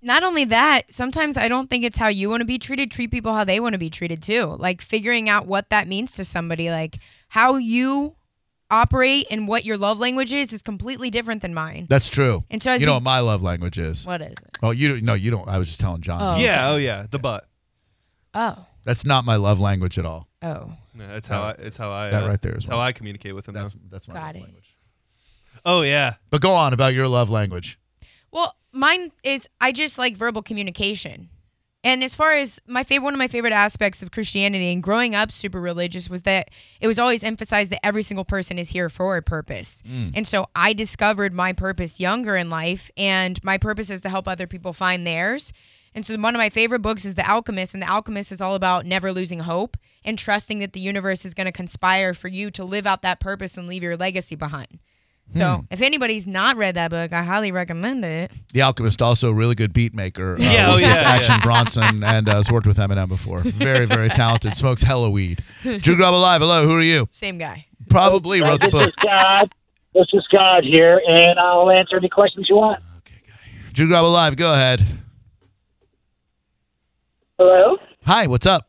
Not 0.00 0.22
only 0.22 0.44
that, 0.46 0.92
sometimes 0.92 1.36
I 1.36 1.48
don't 1.48 1.68
think 1.68 1.84
it's 1.84 1.98
how 1.98 2.08
you 2.08 2.30
want 2.30 2.40
to 2.40 2.46
be 2.46 2.58
treated. 2.58 2.90
Treat 2.90 3.10
people 3.10 3.34
how 3.34 3.44
they 3.44 3.58
want 3.60 3.72
to 3.72 3.78
be 3.78 3.90
treated 3.90 4.22
too. 4.22 4.56
Like 4.58 4.80
figuring 4.80 5.28
out 5.28 5.46
what 5.46 5.70
that 5.70 5.88
means 5.88 6.12
to 6.12 6.24
somebody. 6.24 6.70
Like 6.70 6.98
how 7.28 7.56
you 7.56 8.14
operate 8.70 9.26
and 9.30 9.48
what 9.48 9.64
your 9.64 9.76
love 9.76 9.98
language 9.98 10.32
is 10.32 10.52
is 10.52 10.62
completely 10.62 11.10
different 11.10 11.42
than 11.42 11.52
mine. 11.54 11.86
That's 11.88 12.08
true. 12.08 12.44
And 12.50 12.62
so 12.62 12.70
as 12.72 12.80
you 12.80 12.86
know 12.86 12.92
we- 12.92 12.96
what 12.96 13.02
my 13.02 13.20
love 13.20 13.42
language 13.42 13.78
is. 13.78 14.06
What 14.06 14.22
is 14.22 14.32
it? 14.32 14.58
Oh, 14.62 14.70
you 14.70 15.00
no, 15.00 15.14
you 15.14 15.30
don't. 15.30 15.48
I 15.48 15.58
was 15.58 15.68
just 15.68 15.80
telling 15.80 16.00
John. 16.02 16.20
Oh, 16.20 16.40
yeah, 16.40 16.70
oh 16.70 16.76
yeah, 16.76 17.06
the 17.10 17.18
butt. 17.18 17.48
Oh. 18.34 18.66
That's 18.84 19.04
not 19.04 19.24
my 19.24 19.36
love 19.36 19.58
language 19.60 19.98
at 19.98 20.06
all. 20.06 20.28
Oh. 20.42 20.72
No, 20.94 21.06
that's 21.08 21.26
how 21.28 21.42
I. 21.42 21.50
It's 21.58 21.76
how 21.76 21.90
I. 21.92 22.10
That 22.10 22.24
uh, 22.24 22.28
right 22.28 22.40
there 22.40 22.52
is 22.56 22.64
that's 22.64 22.70
how. 22.70 22.80
I 22.80 22.92
communicate 22.92 23.34
with 23.34 23.46
him. 23.48 23.54
That's 23.54 23.72
though. 23.72 23.80
that's 23.90 24.08
my 24.08 24.14
Got 24.14 24.26
love 24.26 24.36
it. 24.36 24.42
language. 24.42 24.76
Oh 25.64 25.82
yeah. 25.82 26.14
But 26.30 26.40
go 26.40 26.52
on 26.52 26.72
about 26.72 26.94
your 26.94 27.06
love 27.08 27.30
language. 27.30 27.78
Well, 28.32 28.54
mine 28.72 29.12
is 29.22 29.48
I 29.60 29.72
just 29.72 29.98
like 29.98 30.16
verbal 30.16 30.42
communication. 30.42 31.28
And 31.84 32.02
as 32.02 32.16
far 32.16 32.32
as 32.32 32.60
my 32.66 32.82
favorite, 32.82 33.04
one 33.04 33.14
of 33.14 33.18
my 33.18 33.28
favorite 33.28 33.52
aspects 33.52 34.02
of 34.02 34.10
Christianity 34.10 34.72
and 34.72 34.82
growing 34.82 35.14
up 35.14 35.30
super 35.30 35.60
religious 35.60 36.10
was 36.10 36.22
that 36.22 36.50
it 36.80 36.88
was 36.88 36.98
always 36.98 37.22
emphasized 37.22 37.70
that 37.70 37.84
every 37.86 38.02
single 38.02 38.24
person 38.24 38.58
is 38.58 38.70
here 38.70 38.88
for 38.88 39.16
a 39.16 39.22
purpose. 39.22 39.82
Mm. 39.88 40.12
And 40.14 40.26
so 40.26 40.48
I 40.56 40.72
discovered 40.72 41.32
my 41.32 41.52
purpose 41.52 42.00
younger 42.00 42.36
in 42.36 42.50
life, 42.50 42.90
and 42.96 43.42
my 43.44 43.58
purpose 43.58 43.90
is 43.90 44.02
to 44.02 44.08
help 44.08 44.26
other 44.26 44.48
people 44.48 44.72
find 44.72 45.06
theirs. 45.06 45.52
And 45.94 46.04
so 46.04 46.16
one 46.18 46.34
of 46.34 46.40
my 46.40 46.50
favorite 46.50 46.82
books 46.82 47.04
is 47.04 47.14
The 47.14 47.28
Alchemist, 47.28 47.74
and 47.74 47.82
The 47.82 47.90
Alchemist 47.90 48.32
is 48.32 48.40
all 48.40 48.56
about 48.56 48.84
never 48.84 49.12
losing 49.12 49.40
hope 49.40 49.76
and 50.04 50.18
trusting 50.18 50.58
that 50.58 50.72
the 50.72 50.80
universe 50.80 51.24
is 51.24 51.34
going 51.34 51.46
to 51.46 51.52
conspire 51.52 52.12
for 52.12 52.28
you 52.28 52.50
to 52.50 52.64
live 52.64 52.86
out 52.86 53.02
that 53.02 53.20
purpose 53.20 53.56
and 53.56 53.68
leave 53.68 53.82
your 53.82 53.96
legacy 53.96 54.34
behind. 54.34 54.80
So 55.30 55.56
Hmm. 55.58 55.60
if 55.70 55.82
anybody's 55.82 56.26
not 56.26 56.56
read 56.56 56.74
that 56.76 56.90
book, 56.90 57.12
I 57.12 57.22
highly 57.22 57.52
recommend 57.52 58.02
it. 58.04 58.30
The 58.54 58.62
Alchemist, 58.62 59.02
also 59.02 59.30
a 59.30 59.34
really 59.34 59.54
good 59.54 59.72
beat 59.74 59.94
maker. 59.94 60.34
Uh, 60.34 60.38
Yeah, 60.42 60.66
oh, 60.68 60.70
works 60.72 60.82
with 60.84 60.94
yeah, 60.94 61.00
Action 61.02 61.34
yeah. 61.34 61.42
Bronson 61.42 62.02
and 62.04 62.28
uh, 62.28 62.34
has 62.36 62.50
worked 62.50 62.66
with 62.66 62.78
Eminem 62.78 63.08
before. 63.08 63.40
Very, 63.42 63.84
very 63.84 64.08
talented. 64.08 64.56
Smokes 64.56 64.82
hella 64.82 65.10
weed. 65.10 65.42
Drew 65.62 65.96
Garabo 65.96 66.20
Live. 66.22 66.40
Hello, 66.40 66.66
who 66.66 66.74
are 66.74 66.80
you? 66.82 67.08
Same 67.12 67.36
guy. 67.36 67.66
Probably 67.90 68.40
wrote 68.40 68.60
the 68.60 68.66
this 68.68 68.72
book. 68.72 68.88
is 68.88 68.94
God. 69.04 69.52
This 69.94 70.06
is 70.14 70.26
God 70.32 70.64
here, 70.64 71.00
and 71.06 71.38
I'll 71.38 71.70
answer 71.70 71.96
any 71.96 72.08
questions 72.08 72.46
you 72.48 72.56
want. 72.56 72.80
Drew 73.74 73.86
Garabo 73.86 74.10
Live, 74.12 74.36
go 74.36 74.52
ahead. 74.52 74.82
Hello, 77.38 77.76
Hi, 78.06 78.26
what's 78.26 78.46
up? 78.46 78.64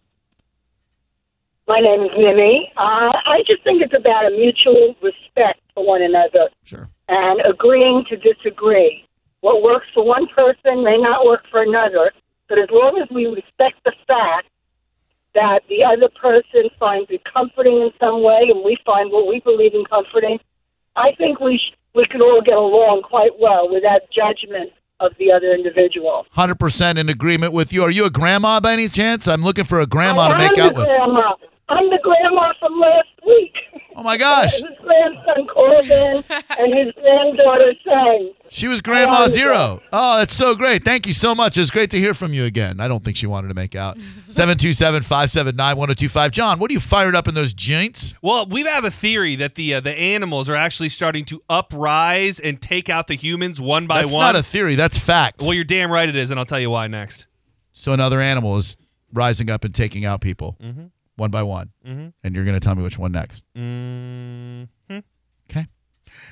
my 1.67 1.80
name 1.80 2.02
is 2.02 2.10
Mimi. 2.17 2.72
Uh, 2.78 2.82
I 2.82 3.43
just 3.48 3.63
think 3.63 3.82
it's 3.84 3.93
about 3.93 4.26
a 4.26 4.32
mutual 4.32 4.95
respect 5.04 5.29
for 5.80 5.86
one 5.88 6.02
another. 6.02 6.50
Sure. 6.63 6.89
And 7.08 7.39
agreeing 7.50 8.04
to 8.10 8.18
disagree. 8.18 9.06
What 9.42 9.63
works 9.63 9.88
for 9.94 10.06
one 10.06 10.28
person 10.28 10.84
may 10.84 10.98
not 10.98 11.26
work 11.26 11.44
for 11.50 11.62
another, 11.63 12.12
but 12.50 12.60
as 12.60 12.68
long 12.72 13.00
as 13.02 13.08
we 13.10 13.26
respect 13.28 13.78
the 13.86 13.94
fact 14.06 14.48
that 15.34 15.62
the 15.70 15.86
other 15.86 16.10
person 16.22 16.70
finds 16.78 17.10
it 17.10 17.22
comforting 17.32 17.78
in 17.78 17.92
some 18.00 18.22
way, 18.24 18.48
and 18.50 18.63
we 18.65 18.78
find 18.86 19.12
what 19.12 19.28
we 19.28 19.39
believe 19.39 19.74
in 19.74 19.86
comforting, 19.86 20.39
I 20.96 21.12
think 21.18 21.39
we 21.39 21.58
sh- 21.58 21.76
we 21.96 22.06
can 22.08 22.22
all 22.22 22.42
get 22.42 22.56
along 22.56 23.04
quite 23.04 23.32
well 23.39 23.72
without 23.72 24.02
judgment 24.13 24.72
of 25.00 25.13
the 25.18 25.32
other 25.32 25.54
individual. 25.54 26.26
100% 26.36 26.98
in 26.98 27.08
agreement 27.08 27.54
with 27.54 27.72
you. 27.72 27.84
Are 27.84 27.89
you 27.92 28.06
a 28.06 28.10
grandma 28.10 28.60
by 28.60 28.74
any 28.74 28.89
chance? 28.89 29.28
I'm 29.28 29.42
looking 29.42 29.63
for 29.63 29.80
a 29.80 29.88
grandma 29.88 30.28
to 30.28 30.34
I'm 30.34 30.38
make 30.39 30.58
out 30.58 30.76
with. 30.76 30.86
Grandma. 30.86 31.36
I'm 31.70 31.89
the 31.89 32.00
grandma 32.04 32.52
from 32.60 32.78
last 32.80 33.08
week. 33.26 33.54
Oh 33.96 34.04
my 34.04 34.18
gosh. 34.18 34.60
his 35.80 35.88
grandson 35.88 36.24
and 36.58 36.74
his 36.78 36.93
granddaughter 36.95 37.74
sang. 37.84 38.34
She 38.52 38.67
was 38.67 38.82
Grandma 38.82 39.24
Um, 39.24 39.30
Zero. 39.30 39.80
Oh, 39.93 40.17
that's 40.17 40.36
so 40.36 40.56
great. 40.56 40.84
Thank 40.84 41.06
you 41.06 41.13
so 41.13 41.36
much. 41.36 41.58
It's 41.58 41.69
great 41.69 41.91
to 41.91 41.98
hear 42.00 42.13
from 42.15 42.34
you 42.34 42.45
again. 42.45 42.80
I 42.80 42.88
don't 42.88 43.04
think 43.06 43.15
she 43.17 43.28
wanted 43.28 43.50
to 43.50 43.54
make 43.54 43.76
out. 43.76 43.95
727 44.30 45.04
579 45.04 45.78
1025. 45.78 46.32
John, 46.32 46.60
what 46.60 46.72
are 46.72 46.74
you 46.74 46.80
fired 46.80 47.15
up 47.15 47.28
in 47.28 47.36
those 47.36 47.54
joints? 47.54 48.15
Well, 48.22 48.48
we 48.48 48.63
have 48.63 48.86
a 48.86 48.91
theory 48.91 49.36
that 49.36 49.56
the 49.56 49.76
uh, 49.76 49.80
the 49.82 49.93
animals 49.93 50.50
are 50.50 50.56
actually 50.56 50.89
starting 50.89 51.26
to 51.26 51.41
uprise 51.50 52.39
and 52.39 52.60
take 52.62 52.89
out 52.89 53.08
the 53.08 53.15
humans 53.15 53.62
one 53.62 53.86
by 53.88 54.02
That's 54.02 54.13
one. 54.13 54.22
That's 54.26 54.34
not 54.34 54.39
a 54.39 54.43
theory. 54.43 54.76
That's 54.76 54.98
fact. 54.98 55.41
well, 55.41 55.54
you're 55.54 55.63
damn 55.63 55.91
right 55.91 56.10
it 56.10 56.15
is, 56.15 56.32
and 56.32 56.39
I'll 56.39 56.45
tell 56.45 56.60
you 56.60 56.69
why 56.72 56.88
next. 56.88 57.28
So 57.74 57.91
another 57.93 58.19
animal 58.19 58.58
is 58.58 58.78
rising 59.13 59.50
up 59.50 59.63
and 59.63 59.74
taking 59.74 60.06
out 60.06 60.22
people 60.22 60.58
Mhm. 60.63 60.89
one 61.15 61.30
by 61.32 61.43
one. 61.43 61.69
Mhm. 61.88 62.13
And 62.24 62.36
you're 62.36 62.45
going 62.45 62.60
to 62.60 62.63
tell 62.63 62.76
me 62.76 62.84
which 62.84 62.98
one 63.00 63.12
next. 63.12 63.43
Mm-hmm. 63.56 64.63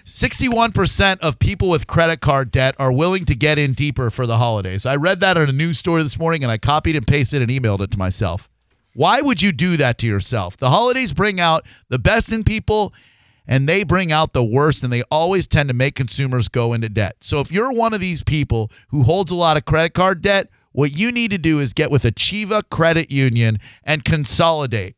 Okay. 0.08 0.28
61% 0.28 1.20
of 1.20 1.38
people 1.39 1.70
with 1.70 1.88
credit 1.88 2.22
card 2.22 2.52
debt 2.52 2.76
are 2.80 2.91
willing 2.91 3.26
to 3.26 3.36
get 3.36 3.60
in 3.60 3.74
deeper 3.74 4.10
for 4.10 4.26
the 4.26 4.38
holidays. 4.38 4.86
I 4.86 4.96
read 4.96 5.20
that 5.20 5.38
in 5.38 5.50
a 5.50 5.54
news 5.54 5.78
story 5.78 6.02
this 6.02 6.17
morning 6.17 6.43
and 6.43 6.52
I 6.52 6.58
copied 6.58 6.96
and 6.96 7.06
pasted 7.06 7.41
and 7.41 7.52
emailed 7.52 7.82
it 7.82 7.91
to 7.91 7.98
myself. 7.98 8.50
Why 8.96 9.22
would 9.22 9.41
you 9.41 9.52
do 9.52 9.78
that 9.78 9.98
to 10.00 10.08
yourself? 10.08 10.58
The 10.58 10.70
holidays 10.70 11.13
bring 11.13 11.39
out 11.39 11.65
the 11.89 12.00
best 12.00 12.32
in 12.32 12.43
people 12.43 12.93
and 13.48 13.70
they 13.70 13.84
bring 13.84 14.12
out 14.12 14.34
the 14.34 14.43
worst 14.43 14.84
and 14.84 14.91
they 14.91 15.04
always 15.12 15.46
tend 15.46 15.70
to 15.70 15.76
make 15.76 15.96
consumers 15.96 16.50
go 16.50 16.74
into 16.74 16.89
debt. 16.89 17.17
So 17.22 17.39
if 17.39 17.52
you're 17.52 17.72
one 17.72 17.93
of 17.93 18.02
these 18.02 18.24
people 18.24 18.72
who 18.89 19.04
holds 19.04 19.32
a 19.32 19.36
lot 19.36 19.56
of 19.56 19.65
credit 19.65 19.93
card 19.93 20.22
debt, 20.22 20.50
what 20.72 20.91
you 20.91 21.12
need 21.12 21.32
to 21.32 21.38
do 21.38 21.60
is 21.60 21.74
get 21.74 21.91
with 21.91 22.04
Achieva 22.04 22.63
Credit 22.70 23.12
Union 23.12 23.60
and 23.84 24.04
consolidate. 24.04 24.97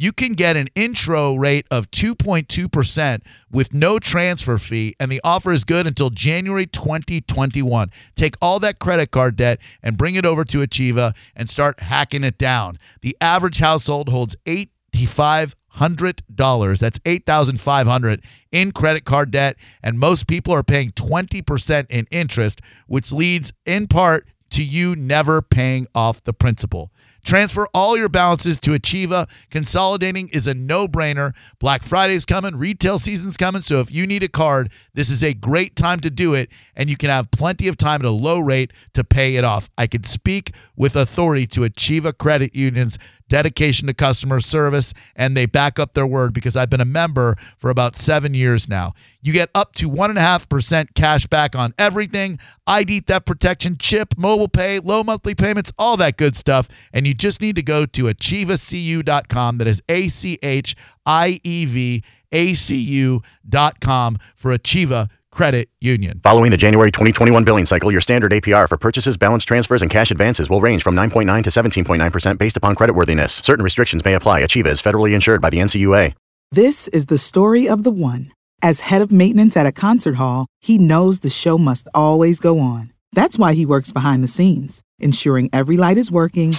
You 0.00 0.12
can 0.12 0.34
get 0.34 0.56
an 0.56 0.68
intro 0.76 1.34
rate 1.34 1.66
of 1.72 1.90
2.2% 1.90 3.20
with 3.50 3.74
no 3.74 3.98
transfer 3.98 4.56
fee, 4.56 4.94
and 5.00 5.10
the 5.10 5.20
offer 5.24 5.50
is 5.50 5.64
good 5.64 5.88
until 5.88 6.10
January 6.10 6.66
2021. 6.66 7.90
Take 8.14 8.36
all 8.40 8.60
that 8.60 8.78
credit 8.78 9.10
card 9.10 9.34
debt 9.34 9.58
and 9.82 9.98
bring 9.98 10.14
it 10.14 10.24
over 10.24 10.44
to 10.44 10.58
Achieva 10.58 11.16
and 11.34 11.50
start 11.50 11.80
hacking 11.80 12.22
it 12.22 12.38
down. 12.38 12.78
The 13.02 13.16
average 13.20 13.58
household 13.58 14.08
holds 14.08 14.36
$8,500. 14.46 16.78
That's 16.78 17.00
$8,500 17.00 18.22
in 18.52 18.70
credit 18.70 19.04
card 19.04 19.32
debt, 19.32 19.56
and 19.82 19.98
most 19.98 20.28
people 20.28 20.54
are 20.54 20.62
paying 20.62 20.92
20% 20.92 21.86
in 21.90 22.06
interest, 22.12 22.60
which 22.86 23.10
leads 23.10 23.52
in 23.66 23.88
part 23.88 24.28
to 24.50 24.62
you 24.62 24.94
never 24.94 25.42
paying 25.42 25.88
off 25.92 26.22
the 26.22 26.32
principal. 26.32 26.92
Transfer 27.28 27.68
all 27.74 27.94
your 27.94 28.08
balances 28.08 28.58
to 28.60 28.70
Achieva. 28.70 29.28
Consolidating 29.50 30.30
is 30.30 30.46
a 30.46 30.54
no-brainer. 30.54 31.34
Black 31.58 31.82
Friday's 31.82 32.24
coming, 32.24 32.56
retail 32.56 32.98
season's 32.98 33.36
coming, 33.36 33.60
so 33.60 33.80
if 33.80 33.92
you 33.92 34.06
need 34.06 34.22
a 34.22 34.28
card, 34.28 34.70
this 34.94 35.10
is 35.10 35.22
a 35.22 35.34
great 35.34 35.76
time 35.76 36.00
to 36.00 36.08
do 36.08 36.32
it 36.32 36.48
and 36.74 36.88
you 36.88 36.96
can 36.96 37.10
have 37.10 37.30
plenty 37.30 37.68
of 37.68 37.76
time 37.76 38.00
at 38.00 38.06
a 38.06 38.10
low 38.10 38.40
rate 38.40 38.72
to 38.94 39.04
pay 39.04 39.34
it 39.34 39.44
off. 39.44 39.68
I 39.76 39.86
can 39.86 40.04
speak 40.04 40.52
with 40.74 40.96
authority 40.96 41.46
to 41.48 41.60
Achieva 41.60 42.16
Credit 42.16 42.54
Union's 42.54 42.96
dedication 43.28 43.86
to 43.88 43.94
customer 43.94 44.40
service 44.40 44.94
and 45.14 45.36
they 45.36 45.46
back 45.46 45.78
up 45.78 45.92
their 45.92 46.06
word 46.06 46.32
because 46.32 46.56
I've 46.56 46.70
been 46.70 46.80
a 46.80 46.86
member 46.86 47.36
for 47.56 47.70
about 47.70 47.96
7 47.96 48.34
years 48.34 48.68
now. 48.68 48.94
You 49.20 49.32
get 49.32 49.50
up 49.54 49.74
to 49.74 49.90
1.5% 49.90 50.94
cash 50.94 51.26
back 51.26 51.54
on 51.54 51.74
everything 51.78 52.38
ID 52.66 53.00
theft 53.00 53.26
protection, 53.26 53.76
chip, 53.78 54.14
mobile 54.16 54.48
pay, 54.48 54.78
low 54.78 55.02
monthly 55.02 55.34
payments, 55.34 55.72
all 55.78 55.96
that 55.98 56.16
good 56.16 56.36
stuff. 56.36 56.68
And 56.92 57.06
you 57.06 57.14
just 57.14 57.40
need 57.40 57.56
to 57.56 57.62
go 57.62 57.86
to 57.86 58.04
achievacu.com. 58.04 59.58
That 59.58 59.66
is 59.66 59.82
A 59.88 60.08
C 60.08 60.38
H 60.42 60.76
I 61.04 61.40
E 61.42 61.64
V 61.64 62.04
A 62.32 62.54
C 62.54 62.76
U.com 62.76 64.18
for 64.36 64.56
Achieva 64.56 65.08
Credit 65.30 65.68
Union. 65.80 66.20
Following 66.22 66.50
the 66.50 66.56
January 66.56 66.90
2021 66.90 67.44
billing 67.44 67.66
cycle, 67.66 67.92
your 67.92 68.00
standard 68.00 68.32
APR 68.32 68.68
for 68.68 68.76
purchases, 68.76 69.16
balance 69.16 69.44
transfers, 69.44 69.82
and 69.82 69.90
cash 69.90 70.10
advances 70.10 70.50
will 70.50 70.60
range 70.60 70.82
from 70.82 70.94
9.9 70.96 71.44
to 71.44 71.50
17.9% 71.50 72.38
based 72.38 72.56
upon 72.56 72.74
creditworthiness. 72.74 73.44
Certain 73.44 73.64
restrictions 73.64 74.04
may 74.04 74.14
apply. 74.14 74.42
Achieva 74.42 74.66
is 74.66 74.82
federally 74.82 75.14
insured 75.14 75.40
by 75.40 75.50
the 75.50 75.58
NCUA. 75.58 76.14
This 76.50 76.88
is 76.88 77.06
the 77.06 77.18
story 77.18 77.68
of 77.68 77.84
the 77.84 77.90
one. 77.90 78.32
As 78.62 78.80
head 78.80 79.02
of 79.02 79.12
maintenance 79.12 79.56
at 79.56 79.66
a 79.66 79.72
concert 79.72 80.16
hall, 80.16 80.46
he 80.60 80.78
knows 80.78 81.20
the 81.20 81.30
show 81.30 81.58
must 81.58 81.88
always 81.94 82.40
go 82.40 82.58
on. 82.58 82.92
That's 83.12 83.38
why 83.38 83.54
he 83.54 83.66
works 83.66 83.92
behind 83.92 84.24
the 84.24 84.28
scenes, 84.28 84.82
ensuring 84.98 85.50
every 85.52 85.76
light 85.76 85.98
is 85.98 86.10
working, 86.10 86.52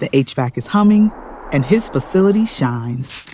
the 0.00 0.08
HVAC 0.08 0.58
is 0.58 0.68
humming, 0.68 1.12
and 1.52 1.64
his 1.64 1.88
facility 1.88 2.46
shines. 2.46 3.33